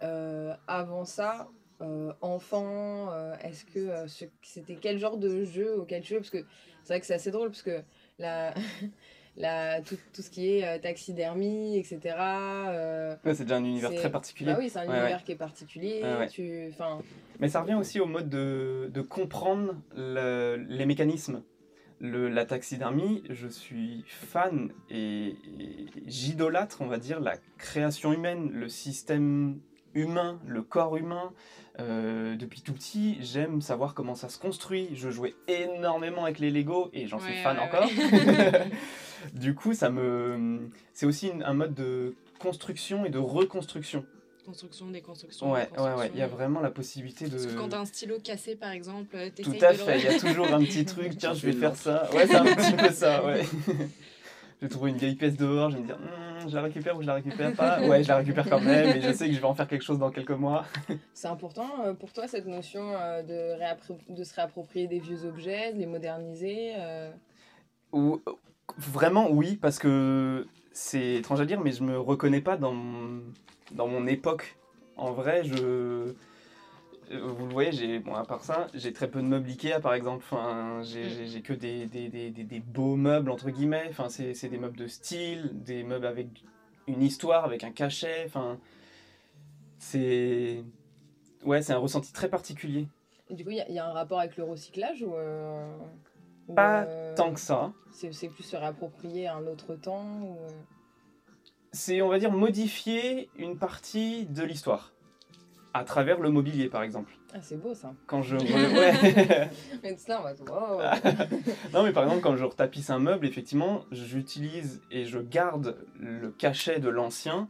euh, 0.03 0.53
avant 0.67 1.03
ça, 1.03 1.47
euh, 1.81 2.13
enfant, 2.21 3.11
euh, 3.11 3.35
est-ce 3.41 3.65
que 3.65 3.79
euh, 3.79 4.07
c'était 4.43 4.75
quel 4.75 4.99
genre 4.99 5.17
de 5.17 5.45
jeu 5.45 5.79
auquel 5.79 6.03
tu 6.03 6.09
jouais? 6.09 6.19
Parce 6.19 6.29
que 6.29 6.45
c'est 6.83 6.93
vrai 6.93 6.99
que 6.99 7.07
c'est 7.07 7.15
assez 7.15 7.31
drôle, 7.31 7.49
parce 7.49 7.63
que 7.63 7.81
la, 8.19 8.53
la, 9.37 9.81
tout, 9.81 9.97
tout 10.13 10.21
ce 10.21 10.29
qui 10.29 10.57
est 10.57 10.65
euh, 10.67 10.77
taxidermie, 10.79 11.77
etc. 11.77 11.99
euh, 12.69 13.15
Ouais, 13.25 13.33
c'est 13.33 13.43
déjà 13.43 13.55
un 13.57 13.63
univers 13.63 13.93
très 13.95 14.11
particulier. 14.11 14.51
Bah 14.53 14.57
oui, 14.59 14.69
c'est 14.69 14.79
un 14.79 14.87
Ouais, 14.87 14.99
univers 14.99 15.23
qui 15.23 15.31
est 15.31 15.35
particulier. 15.35 16.01
Ouais, 16.03 16.17
ouais. 16.17 16.27
Tu, 16.29 16.67
enfin, 16.71 16.99
Mais 17.39 17.49
ça 17.49 17.61
revient 17.61 17.73
aussi 17.75 17.99
au 17.99 18.05
mode 18.05 18.29
de, 18.29 18.89
de 18.93 19.01
comprendre 19.01 19.75
le- 19.95 20.57
les 20.69 20.85
mécanismes. 20.85 21.41
Le, 21.99 22.27
la 22.27 22.45
taxidermie, 22.45 23.23
je 23.29 23.47
suis 23.47 24.03
fan 24.07 24.71
et, 24.89 25.27
et 25.59 25.85
j'idolâtre, 26.05 26.81
on 26.81 26.87
va 26.87 26.97
dire, 26.97 27.21
la 27.21 27.35
création 27.57 28.11
humaine, 28.11 28.49
le 28.51 28.67
système 28.67 29.59
humain, 29.93 30.41
le 30.45 30.63
corps 30.63 30.97
humain. 30.97 31.31
Euh, 31.79 32.35
depuis 32.35 32.61
tout 32.61 32.73
petit, 32.73 33.17
j'aime 33.21 33.61
savoir 33.61 33.93
comment 33.93 34.15
ça 34.15 34.27
se 34.27 34.37
construit. 34.37 34.89
Je 34.95 35.09
jouais 35.11 35.33
énormément 35.47 36.25
avec 36.25 36.39
les 36.39 36.51
Lego 36.51 36.89
et 36.93 37.07
j'en 37.07 37.19
suis 37.19 37.33
fan 37.35 37.57
ouais, 37.57 37.63
encore. 37.63 37.87
ouais. 37.87 38.51
du 39.33 39.55
coup, 39.55 39.73
ça 39.73 39.89
me, 39.89 40.69
c'est 40.93 41.05
aussi 41.05 41.27
une- 41.29 41.43
un 41.43 41.53
mode 41.53 41.73
de 41.73 42.15
construction 42.39 43.05
et 43.05 43.09
de 43.09 43.19
reconstruction. 43.19 44.05
Construction, 44.45 44.89
déconstruction. 44.91 45.51
Ouais, 45.51 45.69
ouais, 45.77 45.93
ouais. 45.93 46.09
Il 46.13 46.19
y 46.19 46.21
a 46.21 46.27
vraiment 46.27 46.59
la 46.59 46.69
possibilité 46.71 47.25
de. 47.25 47.31
Parce 47.31 47.45
que 47.45 47.57
quand 47.57 47.69
t'as 47.69 47.79
un 47.79 47.85
stylo 47.85 48.19
cassé 48.19 48.55
par 48.57 48.71
exemple, 48.71 49.15
euh, 49.15 49.29
Tout 49.29 49.35
t'essayes 49.51 49.63
à 49.63 49.71
de 49.71 49.77
le 49.77 49.83
fait, 49.85 49.99
il 49.99 50.03
y 50.03 50.07
a 50.07 50.19
toujours 50.19 50.53
un 50.53 50.59
petit 50.65 50.83
truc, 50.85 51.17
tiens, 51.17 51.33
je 51.33 51.45
vais 51.45 51.53
faire 51.53 51.75
ça. 51.77 52.09
Ouais, 52.13 52.27
c'est 52.27 52.35
un 52.35 52.45
petit 52.53 52.73
peu 52.75 52.91
ça, 52.91 53.23
ouais. 53.25 53.43
je 54.61 54.65
vais 54.65 54.69
trouver 54.69 54.91
une 54.91 54.97
vieille 54.97 55.15
pièce 55.15 55.37
dehors, 55.37 55.69
je 55.69 55.75
vais 55.77 55.81
me 55.81 55.87
dire, 55.87 55.97
Hmm, 55.97 56.49
je 56.49 56.55
la 56.55 56.61
récupère 56.61 56.97
ou 56.97 57.01
je 57.01 57.07
la 57.07 57.13
récupère 57.13 57.53
pas? 57.55 57.81
Ouais, 57.81 58.03
je 58.03 58.09
la 58.09 58.17
récupère 58.17 58.49
quand 58.49 58.59
même 58.61 58.89
et 58.89 58.99
je 59.01 59.13
sais 59.13 59.27
que 59.29 59.33
je 59.33 59.39
vais 59.39 59.45
en 59.47 59.55
faire 59.55 59.67
quelque 59.69 59.83
chose 59.83 59.99
dans 59.99 60.11
quelques 60.11 60.31
mois. 60.31 60.65
C'est 61.13 61.29
important 61.29 61.69
euh, 61.85 61.93
pour 61.93 62.11
toi 62.11 62.27
cette 62.27 62.45
notion 62.47 62.93
euh, 62.97 63.21
de, 63.23 63.57
réappro- 63.57 63.97
de 64.13 64.23
se 64.25 64.33
réapproprier 64.35 64.87
des 64.87 64.99
vieux 64.99 65.23
objets, 65.25 65.71
de 65.71 65.79
les 65.79 65.85
moderniser 65.85 66.73
euh, 66.77 67.11
Ou, 67.93 68.21
vraiment, 68.77 69.29
oui, 69.31 69.55
parce 69.57 69.79
que 69.79 70.47
c'est 70.71 71.15
étrange 71.15 71.41
à 71.41 71.45
dire, 71.45 71.59
mais 71.61 71.71
je 71.71 71.83
me 71.83 71.99
reconnais 71.99 72.41
pas 72.41 72.57
dans 72.57 72.73
mon, 72.73 73.21
dans 73.71 73.87
mon 73.87 74.07
époque. 74.07 74.57
En 74.97 75.11
vrai, 75.11 75.43
je. 75.43 75.53
euh, 75.63 76.13
Vous 77.11 77.45
le 77.47 77.51
voyez, 77.53 77.71
j'ai, 77.71 77.99
bon, 77.99 78.15
à 78.15 78.23
part 78.25 78.43
ça, 78.43 78.67
j'ai 78.73 78.93
très 78.93 79.09
peu 79.09 79.21
de 79.21 79.27
meubles 79.27 79.49
Ikea 79.49 79.79
par 79.81 79.93
exemple. 79.93 80.23
Enfin, 80.31 80.81
j'ai, 80.83 81.27
j'ai 81.27 81.41
que 81.41 81.53
des, 81.53 81.85
des, 81.87 82.09
des, 82.09 82.31
des, 82.31 82.43
des 82.43 82.59
beaux 82.59 82.95
meubles, 82.95 83.29
entre 83.31 83.49
guillemets. 83.49 83.87
Enfin, 83.89 84.09
c'est, 84.09 84.33
des 84.49 84.57
meubles 84.57 84.77
de 84.77 84.87
style, 84.87 85.51
des 85.53 85.83
meubles 85.83 86.05
avec 86.05 86.27
une 86.87 87.01
histoire, 87.03 87.45
avec 87.45 87.63
un 87.63 87.71
cachet. 87.71 88.23
Enfin, 88.25 88.57
c'est. 89.79 90.63
Ouais, 91.43 91.61
c'est 91.61 91.73
un 91.73 91.77
ressenti 91.77 92.13
très 92.13 92.29
particulier. 92.29 92.87
et 93.29 93.33
Du 93.35 93.43
coup, 93.43 93.51
il 93.51 93.57
y, 93.57 93.61
a- 93.61 93.67
il 93.67 93.75
y 93.75 93.79
a 93.79 93.85
un 93.85 93.91
rapport 93.93 94.19
avec 94.19 94.37
le 94.37 94.43
recyclage 94.45 95.03
ou, 95.03 95.13
euh, 95.15 95.75
Pas 96.55 96.83
euh, 96.83 97.15
Tant 97.15 97.33
que 97.33 97.39
ça. 97.39 97.71
C'est 97.91 98.27
plus 98.29 98.43
se 98.43 98.55
réapproprier 98.55 99.27
un 99.27 99.45
autre 99.47 99.75
temps 99.75 100.05
ou, 100.21 100.37
euh, 100.43 100.49
c'est, 101.73 102.03
on 102.03 102.09
va 102.09 102.19
dire, 102.19 102.31
modifier 102.31 103.29
une 103.35 103.57
partie 103.57 104.27
de 104.27 104.43
l'histoire. 104.43 104.93
À 105.73 105.83
travers 105.83 106.19
le 106.19 106.29
mobilier, 106.29 106.69
par 106.69 106.83
exemple. 106.83 107.17
Ah, 107.33 107.39
c'est 107.41 107.57
beau 107.57 107.73
ça. 107.73 107.95
Quand 108.05 108.21
je... 108.21 108.37
ouais. 108.37 109.49
Et 109.83 109.97
ça, 109.97 110.19
on 110.19 110.23
va 110.23 110.33
wow. 110.33 110.81
non, 111.73 111.83
mais 111.83 111.91
par 111.91 112.03
exemple, 112.03 112.21
quand 112.21 112.35
je 112.35 112.43
retapisse 112.43 112.91
un 112.91 112.99
meuble, 112.99 113.25
effectivement, 113.25 113.85
j'utilise 113.91 114.81
et 114.91 115.05
je 115.05 115.17
garde 115.17 115.77
le 115.99 116.29
cachet 116.29 116.79
de 116.79 116.89
l'ancien, 116.89 117.49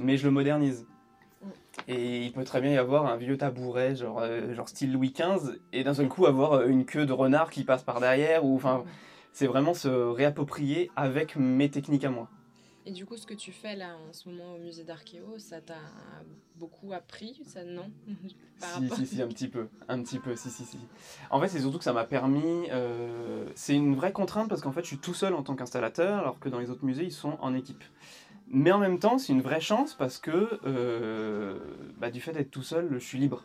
mais 0.00 0.16
je 0.16 0.24
le 0.24 0.32
modernise. 0.32 0.88
Et 1.88 2.24
il 2.26 2.32
peut 2.32 2.44
très 2.44 2.60
bien 2.60 2.70
y 2.72 2.76
avoir 2.76 3.06
un 3.06 3.16
vieux 3.16 3.36
tabouret, 3.36 3.96
genre, 3.96 4.20
euh, 4.20 4.54
genre 4.54 4.68
style 4.68 4.92
Louis 4.92 5.12
XV, 5.12 5.58
et 5.72 5.82
d'un 5.84 5.94
seul 5.94 6.08
coup 6.08 6.26
avoir 6.26 6.52
euh, 6.52 6.66
une 6.68 6.84
queue 6.84 7.06
de 7.06 7.12
renard 7.12 7.50
qui 7.50 7.64
passe 7.64 7.82
par 7.82 7.98
derrière, 8.00 8.44
ou 8.44 8.54
enfin, 8.54 8.84
c'est 9.32 9.46
vraiment 9.46 9.74
se 9.74 9.88
réapproprier 9.88 10.90
avec 10.96 11.34
mes 11.36 11.70
techniques 11.70 12.04
à 12.04 12.10
moi. 12.10 12.28
Et 12.84 12.90
du 12.90 13.06
coup, 13.06 13.16
ce 13.16 13.26
que 13.26 13.34
tu 13.34 13.52
fais 13.52 13.76
là 13.76 13.96
en 14.08 14.12
ce 14.12 14.28
moment 14.28 14.54
au 14.54 14.58
musée 14.58 14.84
d'Archéo, 14.84 15.38
ça 15.38 15.60
t'a 15.60 15.76
beaucoup 16.56 16.92
appris 16.92 17.40
Ça, 17.46 17.64
non? 17.64 17.90
Par 18.60 18.68
Si, 18.68 18.80
rapport- 18.82 18.96
si, 18.98 19.06
si, 19.06 19.22
un 19.22 19.26
petit 19.28 19.48
peu. 19.48 19.66
Un 19.88 20.02
petit 20.02 20.18
peu, 20.20 20.36
si, 20.36 20.50
si, 20.50 20.64
si. 20.64 20.78
En 21.30 21.40
fait, 21.40 21.48
c'est 21.48 21.60
surtout 21.60 21.78
que 21.78 21.84
ça 21.84 21.92
m'a 21.92 22.04
permis. 22.04 22.68
euh, 22.70 23.44
c'est 23.56 23.74
une 23.74 23.94
vraie 23.96 24.12
contrainte 24.12 24.48
parce 24.48 24.60
qu'en 24.60 24.70
fait, 24.72 24.82
je 24.82 24.86
suis 24.88 24.98
tout 24.98 25.14
seul 25.14 25.34
en 25.34 25.42
tant 25.42 25.56
qu'installateur, 25.56 26.18
alors 26.18 26.38
que 26.38 26.48
dans 26.48 26.58
les 26.60 26.70
autres 26.70 26.84
musées, 26.84 27.04
ils 27.04 27.12
sont 27.12 27.38
en 27.40 27.54
équipe. 27.54 27.82
Mais 28.54 28.70
en 28.70 28.78
même 28.78 28.98
temps, 28.98 29.16
c'est 29.16 29.32
une 29.32 29.40
vraie 29.40 29.62
chance 29.62 29.94
parce 29.94 30.18
que 30.18 30.60
euh, 30.66 31.58
bah, 31.98 32.10
du 32.10 32.20
fait 32.20 32.32
d'être 32.32 32.50
tout 32.50 32.62
seul, 32.62 32.88
je 32.92 32.98
suis 32.98 33.18
libre. 33.18 33.44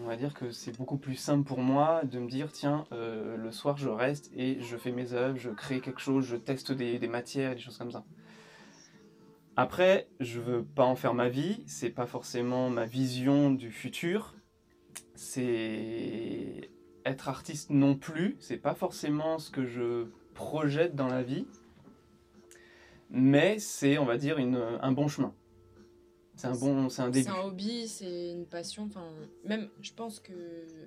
On 0.00 0.06
va 0.06 0.14
dire 0.14 0.32
que 0.32 0.52
c'est 0.52 0.76
beaucoup 0.76 0.96
plus 0.96 1.16
simple 1.16 1.44
pour 1.44 1.58
moi 1.58 2.02
de 2.04 2.20
me 2.20 2.28
dire 2.28 2.52
tiens, 2.52 2.86
euh, 2.92 3.36
le 3.36 3.50
soir, 3.50 3.76
je 3.76 3.88
reste 3.88 4.30
et 4.36 4.60
je 4.60 4.76
fais 4.76 4.92
mes 4.92 5.12
œuvres, 5.12 5.38
je 5.38 5.50
crée 5.50 5.80
quelque 5.80 6.00
chose, 6.00 6.24
je 6.24 6.36
teste 6.36 6.70
des, 6.70 7.00
des 7.00 7.08
matières, 7.08 7.56
des 7.56 7.60
choses 7.60 7.78
comme 7.78 7.90
ça. 7.90 8.04
Après, 9.56 10.08
je 10.20 10.38
veux 10.38 10.64
pas 10.64 10.84
en 10.84 10.94
faire 10.94 11.14
ma 11.14 11.28
vie, 11.28 11.64
c'est 11.66 11.90
pas 11.90 12.06
forcément 12.06 12.70
ma 12.70 12.86
vision 12.86 13.50
du 13.50 13.72
futur. 13.72 14.36
C'est 15.16 16.70
être 17.04 17.28
artiste 17.28 17.70
non 17.70 17.96
plus, 17.96 18.36
c'est 18.38 18.56
pas 18.56 18.74
forcément 18.74 19.40
ce 19.40 19.50
que 19.50 19.64
je 19.64 20.06
projette 20.34 20.94
dans 20.94 21.08
la 21.08 21.24
vie. 21.24 21.46
Mais 23.16 23.60
c'est, 23.60 23.96
on 23.96 24.04
va 24.04 24.18
dire, 24.18 24.38
une, 24.38 24.56
un 24.56 24.92
bon 24.92 25.06
chemin. 25.06 25.32
C'est 26.34 26.48
un 26.48 26.56
bon, 26.56 26.88
c'est 26.88 27.02
un 27.02 27.10
début. 27.10 27.24
C'est 27.24 27.30
un 27.30 27.44
hobby, 27.44 27.86
c'est 27.86 28.32
une 28.32 28.46
passion. 28.46 28.84
Enfin, 28.84 29.08
même, 29.44 29.70
je 29.80 29.92
pense 29.92 30.18
que, 30.18 30.32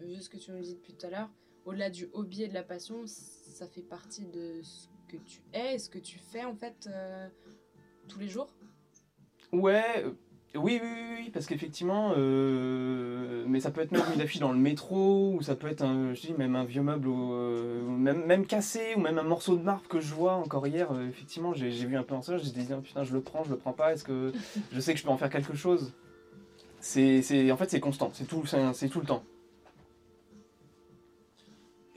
vu 0.05 0.21
ce 0.21 0.29
que 0.29 0.35
tu 0.35 0.51
nous 0.51 0.59
dis 0.59 0.75
depuis 0.75 0.93
tout 0.93 1.05
à 1.05 1.09
l'heure, 1.09 1.29
au-delà 1.63 1.89
du 1.89 2.09
hobby 2.11 2.43
et 2.43 2.47
de 2.49 2.53
la 2.53 2.63
passion, 2.63 3.03
ça 3.05 3.65
fait 3.65 3.81
partie 3.81 4.25
de 4.25 4.61
ce 4.61 4.87
que 5.07 5.15
tu 5.15 5.41
es 5.53 5.75
et 5.75 5.79
ce 5.79 5.89
que 5.89 5.99
tu 5.99 6.19
fais 6.19 6.43
en 6.43 6.53
fait 6.53 6.89
euh, 6.91 7.29
tous 8.09 8.19
les 8.19 8.27
jours? 8.27 8.53
Ouais, 9.53 10.03
oui, 10.55 10.79
oui, 10.81 10.89
oui, 10.89 11.15
oui, 11.25 11.29
parce 11.31 11.45
qu'effectivement, 11.45 12.13
euh, 12.17 13.43
mais 13.47 13.59
ça 13.59 13.69
peut 13.69 13.81
être 13.81 13.91
même 13.91 14.01
une 14.13 14.21
affiche 14.21 14.39
dans 14.39 14.51
le 14.51 14.57
métro, 14.57 15.33
ou 15.33 15.41
ça 15.41 15.55
peut 15.55 15.67
être, 15.67 15.83
un, 15.83 16.13
je 16.13 16.21
dis, 16.21 16.33
même 16.33 16.55
un 16.55 16.63
vieux 16.63 16.81
meuble, 16.81 17.07
ou, 17.07 17.33
euh, 17.33 17.81
même, 17.83 18.25
même 18.25 18.45
cassé, 18.47 18.95
ou 18.95 18.99
même 18.99 19.17
un 19.19 19.23
morceau 19.23 19.55
de 19.55 19.61
marbre 19.61 19.87
que 19.87 19.99
je 19.99 20.13
vois 20.13 20.33
encore 20.33 20.65
hier. 20.65 20.91
euh, 20.91 21.07
effectivement, 21.07 21.53
j'ai 21.53 21.71
j'ai 21.71 21.85
vu 21.85 21.95
un 21.97 22.03
peu 22.03 22.15
en 22.15 22.21
ça, 22.21 22.37
j'ai 22.37 22.49
dit, 22.51 22.65
Ah, 22.71 22.77
putain, 22.81 23.03
je 23.03 23.13
le 23.13 23.21
prends, 23.21 23.43
je 23.43 23.51
le 23.51 23.57
prends 23.57 23.73
pas, 23.73 23.93
est-ce 23.93 24.03
que 24.03 24.31
je 24.71 24.79
sais 24.79 24.93
que 24.93 24.99
je 24.99 25.03
peux 25.03 25.11
en 25.11 25.17
faire 25.17 25.29
quelque 25.29 25.55
chose? 25.55 25.93
C'est, 26.79 27.21
c'est, 27.21 27.51
En 27.51 27.57
fait, 27.57 27.69
c'est 27.69 27.79
constant, 27.79 28.11
c'est 28.13 28.25
tout, 28.25 28.45
c'est, 28.45 28.73
c'est 28.73 28.89
tout 28.89 28.99
le 29.01 29.05
temps. 29.05 29.23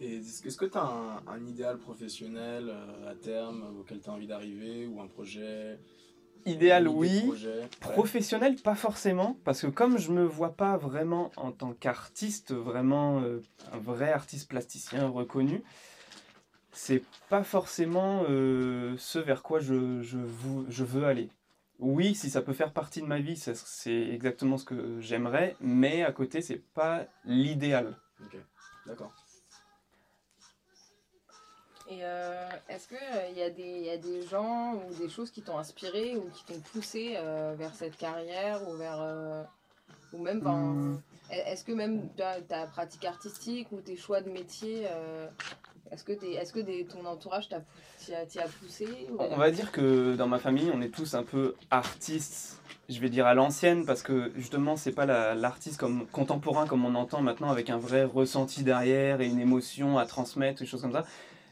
Et 0.01 0.17
est-ce 0.17 0.57
que- 0.57 0.65
tu 0.67 0.79
as 0.79 0.83
un, 0.83 1.23
un 1.27 1.47
idéal 1.47 1.77
professionnel 1.79 2.75
à 3.07 3.15
terme 3.15 3.65
auquel 3.79 4.01
tu 4.01 4.09
as 4.09 4.13
envie 4.13 4.27
d'arriver 4.27 4.87
ou 4.87 5.01
un 5.01 5.07
projet? 5.07 5.79
Idéal, 6.47 6.89
oui. 6.89 7.31
Professionnel, 7.81 8.57
pas 8.57 8.75
forcément, 8.75 9.37
parce 9.45 9.63
que 9.63 9.67
comme 9.67 9.99
je 9.99 10.11
me 10.11 10.25
vois 10.25 10.55
pas 10.55 10.77
vraiment 10.77 11.31
en 11.37 11.53
tant 11.53 11.73
qu'artiste, 11.73 12.53
vraiment 12.53 13.21
euh, 13.21 13.41
un 13.73 13.79
vrai 13.79 14.13
artiste 14.13 14.49
plasticien 14.49 15.09
reconnu, 15.09 15.63
c'est 16.73 17.03
pas 17.29 17.43
forcément 17.43 18.25
euh, 18.29 18.95
ce 18.99 19.19
vers 19.19 19.43
quoi 19.43 19.61
je, 19.61 20.03
je, 20.03 20.85
veux 20.85 21.05
aller. 21.05 21.29
Oui, 21.79 22.15
si 22.15 22.31
ça 22.31 22.43
peut 22.43 22.53
faire 22.53 22.73
partie 22.73 23.01
de 23.01 23.07
ma 23.07 23.19
vie, 23.19 23.37
c'est 23.37 24.09
exactement 24.09 24.59
ce 24.59 24.65
que 24.65 25.01
j'aimerais, 25.01 25.57
mais 25.61 26.05
à 26.05 26.13
côté, 26.13 26.43
c'est 26.43 26.63
pas 26.75 27.07
l'idéal. 27.25 27.97
Ok, 28.23 28.37
d'accord. 28.87 29.13
Et 31.91 31.99
euh, 32.03 32.49
est-ce 32.69 32.87
qu'il 32.89 33.37
y, 33.37 33.43
a 33.43 33.51
des- 33.51 33.81
y 33.81 33.91
a 33.91 33.97
des 33.97 34.23
gens 34.27 34.75
ou 34.75 34.95
des 34.95 35.09
choses 35.09 35.31
qui 35.31 35.43
t'ont 35.43 35.59
inspiré 35.59 36.17
ou 36.17 36.29
qui 36.33 36.45
t'ont 36.45 36.61
poussé 36.73 37.15
euh, 37.17 37.55
vers 37.59 37.75
cette 37.75 37.97
carrière 37.97 38.61
ou 38.69 38.77
vers. 38.77 38.99
euh, 39.01 39.43
ou 40.13 40.19
même. 40.23 40.41
Hmm. 40.41 40.99
Est-ce 41.31 41.65
que 41.65 41.73
même 41.73 42.09
ta, 42.17 42.41
ta 42.41 42.67
pratique 42.67 43.05
artistique 43.05 43.69
ou 43.71 43.81
tes 43.81 43.97
choix 43.97 44.21
de 44.21 44.31
métier, 44.31 44.87
euh, 44.91 45.29
est-ce 45.93 46.03
que, 46.03 46.13
t'es- 46.13 46.33
est-ce 46.33 46.53
que 46.53 46.59
des- 46.59 46.85
ton 46.85 47.05
entourage 47.07 47.49
t'a 47.49 47.61
t'y 48.27 48.41
a, 48.41 48.47
poussé 48.61 48.89
ou- 49.13 49.17
On 49.21 49.37
va 49.37 49.51
dire 49.53 49.71
que 49.71 50.17
dans 50.17 50.27
ma 50.27 50.39
famille, 50.41 50.71
on 50.75 50.81
est 50.83 50.89
tous 50.89 51.15
un 51.15 51.23
peu 51.23 51.55
artistes, 51.71 52.61
je 52.89 52.99
vais 52.99 53.09
dire 53.09 53.27
à 53.27 53.35
l'ancienne, 53.35 53.85
parce 53.87 54.03
que 54.03 54.33
justement, 54.35 54.77
c'est 54.77 54.91
pas 54.91 55.07
la- 55.07 55.37
l'artiste 55.37 55.79
comme 55.79 56.07
contemporain 56.09 56.67
comme 56.67 56.85
on 56.85 56.97
entend 56.97 57.21
maintenant, 57.23 57.51
avec 57.51 57.71
un 57.71 57.79
vrai 57.79 58.03
ressenti 58.03 58.65
derrière 58.65 59.21
et 59.21 59.27
une 59.29 59.39
émotion 59.41 59.97
à 59.99 60.07
transmettre, 60.07 60.59
des 60.61 60.67
choses 60.67 60.83
comme 60.83 60.93
ça. 60.93 61.05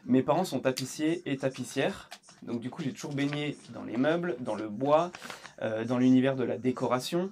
Mes 0.09 0.23
parents 0.23 0.43
sont 0.43 0.59
tapissiers 0.59 1.21
et 1.31 1.37
tapissières, 1.37 2.09
donc 2.41 2.59
du 2.61 2.69
coup, 2.71 2.81
j'ai 2.81 2.91
toujours 2.93 3.13
baigné 3.13 3.55
dans 3.73 3.83
les 3.83 3.95
meubles, 3.95 4.35
dans 4.39 4.55
le 4.55 4.67
bois, 4.67 5.11
euh, 5.61 5.85
dans 5.85 5.99
l'univers 5.99 6.35
de 6.35 6.43
la 6.43 6.57
décoration. 6.57 7.29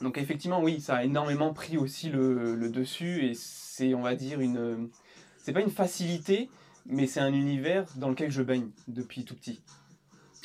Donc 0.00 0.16
effectivement, 0.16 0.62
oui, 0.62 0.80
ça 0.80 0.94
a 0.96 1.04
énormément 1.04 1.52
pris 1.52 1.76
aussi 1.76 2.10
le, 2.10 2.54
le 2.54 2.68
dessus, 2.70 3.26
et 3.26 3.34
c'est, 3.34 3.94
on 3.94 4.02
va 4.02 4.14
dire, 4.14 4.40
une... 4.40 4.88
C'est 5.38 5.52
pas 5.52 5.60
une 5.60 5.70
facilité, 5.70 6.48
mais 6.86 7.06
c'est 7.08 7.20
un 7.20 7.32
univers 7.32 7.84
dans 7.96 8.08
lequel 8.08 8.30
je 8.30 8.42
baigne 8.42 8.68
depuis 8.88 9.24
tout 9.24 9.34
petit. 9.34 9.60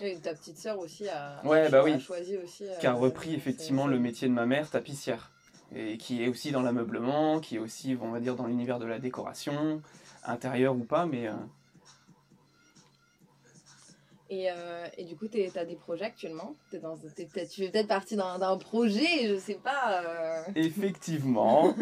Et 0.01 0.17
ta 0.17 0.34
petite 0.34 0.58
sœur 0.58 0.79
aussi 0.79 1.08
a, 1.08 1.39
Ouais, 1.45 1.67
a 1.67 1.69
bah 1.69 1.84
oui. 1.84 1.99
choisi 1.99 2.36
aussi. 2.38 2.63
qui 2.79 2.88
a 2.88 2.93
euh, 2.93 2.95
repris 2.95 3.34
effectivement 3.36 3.86
le 3.86 3.99
métier 3.99 4.27
de 4.27 4.34
ma 4.34 4.45
mère, 4.45 4.69
tapissière, 4.69 5.32
et 5.75 5.97
qui 5.97 6.23
est 6.23 6.27
aussi 6.29 6.51
dans 6.51 6.62
l'ameublement, 6.63 7.39
qui 7.39 7.58
est 7.58 7.60
aussi, 7.60 7.95
on 8.01 8.10
va 8.10 8.19
dire, 8.19 8.36
dans 8.36 8.47
l'univers 8.47 8.79
de 8.79 8.86
la 8.86 8.97
décoration, 8.97 9.82
intérieure 10.23 10.75
ou 10.75 10.84
pas, 10.84 11.05
mais 11.05 11.27
euh, 11.27 11.34
Et, 14.31 14.47
euh, 14.51 14.85
et 14.97 15.05
du 15.05 15.15
coup, 15.15 15.27
tu 15.27 15.39
as 15.57 15.65
des 15.65 15.75
projets 15.75 16.05
actuellement? 16.05 16.53
T'es 16.69 16.77
dans, 16.77 16.95
t'es 16.97 17.25
peut-être- 17.25 17.49
Tu 17.49 17.63
fais 17.63 17.69
peut-être 17.71 17.87
partie 17.87 18.15
d'un 18.15 18.57
projet, 18.57 19.27
je 19.27 19.37
sais 19.39 19.59
pas. 19.63 20.03
euh. 20.05 20.41
effectivement, 20.55 21.73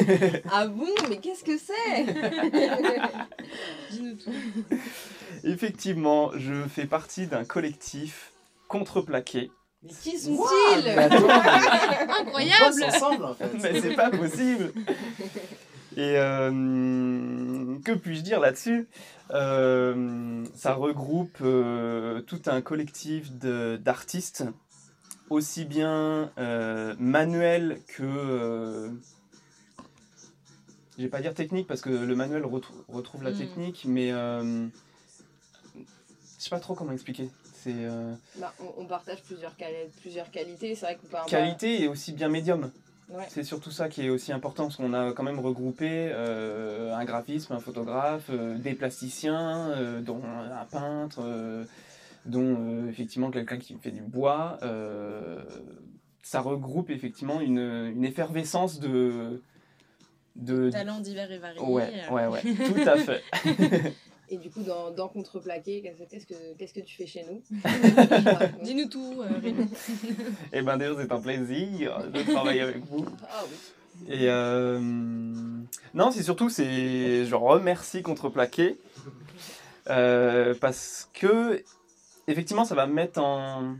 Ah 0.52 0.68
bon? 0.68 0.86
Mais 1.08 1.16
qu'est-ce 1.18 1.42
que 1.42 1.58
c'est? 1.58 2.04
Dis-nous 3.90 4.14
tout. 4.14 4.30
effectivement, 5.44 6.30
je 6.36 6.66
fais 6.68 6.86
partie 6.86 7.26
d'un 7.26 7.44
collectif 7.44 8.32
contreplaqué. 8.68 9.50
Mais 9.82 9.90
qui 9.92 10.16
Wow, 10.28 10.46
sont-ils 10.46 10.88
attends, 10.88 11.28
Incroyable 12.20 12.76
On 12.82 12.86
ensemble 12.86 13.24
en 13.24 13.34
fait. 13.34 13.50
mais 13.62 13.80
c'est 13.80 13.94
pas 13.94 14.10
possible 14.10 14.72
Et 15.96 16.18
euh, 16.18 17.78
que 17.84 17.92
puis-je 17.92 18.20
dire 18.20 18.38
là-dessus? 18.40 18.86
Euh, 19.30 20.44
Ça 20.54 20.74
regroupe 20.74 21.38
euh, 21.40 22.20
tout 22.20 22.42
un 22.46 22.60
collectif 22.60 23.32
de- 23.32 23.76
d'artistes, 23.82 24.44
aussi 25.30 25.64
bien 25.64 26.30
manuels 26.98 27.80
que... 27.88 28.90
je 30.98 31.02
vais 31.02 31.08
pas 31.08 31.20
dire 31.20 31.34
technique 31.34 31.66
parce 31.66 31.80
que 31.80 31.88
le 31.90 32.14
manuel 32.14 32.42
retrou- 32.44 32.84
retrouve 32.88 33.22
la 33.22 33.30
Mm. 33.30 33.36
technique, 33.38 33.84
mais 33.88 34.10
je 34.10 34.68
sais 36.38 36.50
pas 36.50 36.60
trop 36.60 36.74
comment 36.74 36.92
expliquer. 36.92 37.30
C'est 37.54 37.88
Bah, 38.36 38.52
on, 38.60 38.82
on 38.82 38.86
partage 38.86 39.22
plusieurs, 39.22 39.56
quali- 39.56 39.90
plusieurs 40.02 40.30
qualités. 40.30 40.74
C'est 40.74 40.84
vrai 40.86 40.96
qu'on 40.96 41.06
avoir- 41.08 41.26
qualité 41.26 41.82
et 41.82 41.88
aussi 41.88 42.12
bien 42.12 42.28
médium. 42.28 42.70
Ouais. 43.08 43.24
C'est 43.28 43.44
surtout 43.44 43.70
ça 43.70 43.88
qui 43.88 44.04
est 44.04 44.08
aussi 44.10 44.32
important, 44.32 44.64
parce 44.64 44.76
qu'on 44.76 44.92
a 44.92 45.12
quand 45.12 45.22
même 45.22 45.38
regroupé 45.38 46.10
euh, 46.10 46.94
un 46.94 47.04
graphisme, 47.04 47.52
un 47.52 47.60
photographe, 47.60 48.30
euh, 48.30 48.58
des 48.58 48.74
plasticiens, 48.74 49.70
euh, 49.70 50.00
dont 50.00 50.22
un 50.24 50.64
peintre, 50.64 51.22
dont 52.24 52.88
effectivement 52.88 53.30
quelqu'un 53.30 53.58
qui 53.58 53.76
fait 53.76 53.92
du 53.92 54.02
bois. 54.02 54.58
ça 56.22 56.40
regroupe 56.40 56.90
effectivement 56.90 57.40
une, 57.40 57.58
une 57.58 58.04
effervescence 58.04 58.80
de... 58.80 59.40
de 60.34 60.70
Talents 60.70 60.98
divers 60.98 61.30
et 61.30 61.38
variés. 61.38 61.60
ouais, 61.60 61.92
ouais, 62.10 62.26
ouais, 62.26 62.42
tout 62.42 62.88
à 62.88 62.96
fait. 62.96 63.22
Et 64.28 64.38
du 64.38 64.50
coup, 64.50 64.62
dans, 64.62 64.90
dans 64.90 65.08
Contreplaqué, 65.08 65.82
qu'est-ce 66.10 66.26
que, 66.26 66.34
qu'est-ce 66.58 66.74
que 66.74 66.80
tu 66.80 66.96
fais 66.96 67.06
chez 67.06 67.24
nous 67.30 67.42
Dis-nous 68.62 68.86
tout, 68.86 69.22
euh, 69.22 69.38
Rémi. 69.40 69.68
Et 70.52 70.62
ben 70.62 70.76
d'ailleurs, 70.76 70.98
c'est 71.00 71.12
un 71.12 71.20
plaisir 71.20 72.10
de 72.10 72.22
travailler 72.22 72.62
avec 72.62 72.84
vous. 72.86 73.06
Ah 73.22 73.44
oui. 73.44 73.56
Et 74.08 74.28
euh, 74.28 74.80
non, 75.94 76.10
c'est 76.10 76.22
surtout, 76.22 76.50
c'est, 76.50 77.24
je 77.24 77.34
remercie 77.34 78.02
Contreplaqué 78.02 78.78
euh, 79.88 80.54
parce 80.60 81.08
que 81.14 81.62
effectivement, 82.26 82.64
ça 82.64 82.74
va 82.74 82.86
me 82.86 82.92
mettre 82.92 83.20
en, 83.20 83.76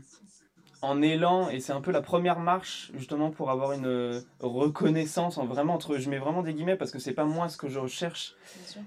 en 0.81 1.01
élan 1.01 1.49
et 1.49 1.59
c'est 1.59 1.73
un 1.73 1.81
peu 1.81 1.91
la 1.91 2.01
première 2.01 2.39
marche 2.39 2.91
justement 2.95 3.31
pour 3.31 3.49
avoir 3.49 3.71
une 3.71 4.23
reconnaissance 4.39 5.37
en 5.37 5.45
vraiment 5.45 5.73
entre, 5.73 5.97
je 5.97 6.09
mets 6.09 6.19
vraiment 6.19 6.43
des 6.43 6.53
guillemets 6.53 6.75
parce 6.75 6.91
que 6.91 6.99
c'est 6.99 7.13
pas 7.13 7.25
moi 7.25 7.49
ce 7.49 7.57
que 7.57 7.67
je 7.67 7.79
recherche, 7.79 8.35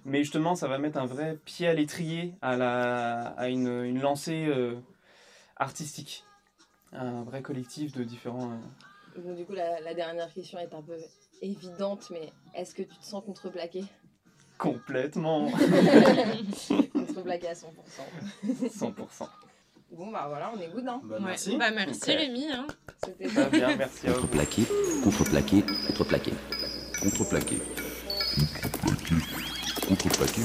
mais 0.04 0.18
justement, 0.22 0.54
ça 0.54 0.68
va 0.68 0.78
mettre 0.78 0.98
un 0.98 1.06
vrai 1.06 1.38
pied 1.44 1.66
à 1.66 1.74
l'étrier 1.74 2.34
à 2.42 2.56
la, 2.56 3.34
à 3.36 3.48
une, 3.48 3.82
une 3.84 4.00
lancée 4.00 4.46
euh, 4.46 4.76
artistique, 5.56 6.24
un 6.92 7.22
vrai 7.24 7.42
collectif 7.42 7.92
de 7.92 8.04
différents. 8.04 8.52
euh, 8.52 9.20
Bon, 9.20 9.34
du 9.34 9.44
coup, 9.44 9.54
la, 9.54 9.80
la 9.80 9.92
dernière 9.94 10.32
question 10.32 10.58
est 10.60 10.72
un 10.72 10.82
peu 10.82 10.96
évidente, 11.42 12.08
mais 12.12 12.32
est-ce 12.54 12.74
que 12.74 12.82
tu 12.82 12.96
te 12.96 13.04
sens 13.04 13.24
contreplaqué? 13.24 13.84
Complètement, 14.58 15.50
Contreplaqué 16.92 17.48
à 17.48 17.54
100%. 17.54 17.64
100%. 18.68 19.28
Bon, 19.92 20.10
bah 20.12 20.26
voilà, 20.28 20.52
on 20.56 20.60
est 20.60 20.68
good, 20.68 20.86
hein. 20.86 21.00
Bah, 21.04 21.16
Ouais. 21.16 21.20
merci. 21.26 21.56
Bah, 21.56 21.70
merci 21.74 22.00
Ok. 22.12 22.16
Rémi. 22.18 22.46
Hein. 22.52 22.66
C'était 23.04 23.28
Très 23.28 23.50
bien, 23.50 23.76
merci 23.76 24.06
vous. 24.06 24.12
Contreplaqué, 24.14 24.62
contreplaqué, 25.02 25.62
contreplaqué. 25.88 26.32
Contreplaqué. 27.02 27.56
Contreplaqué. 29.88 30.42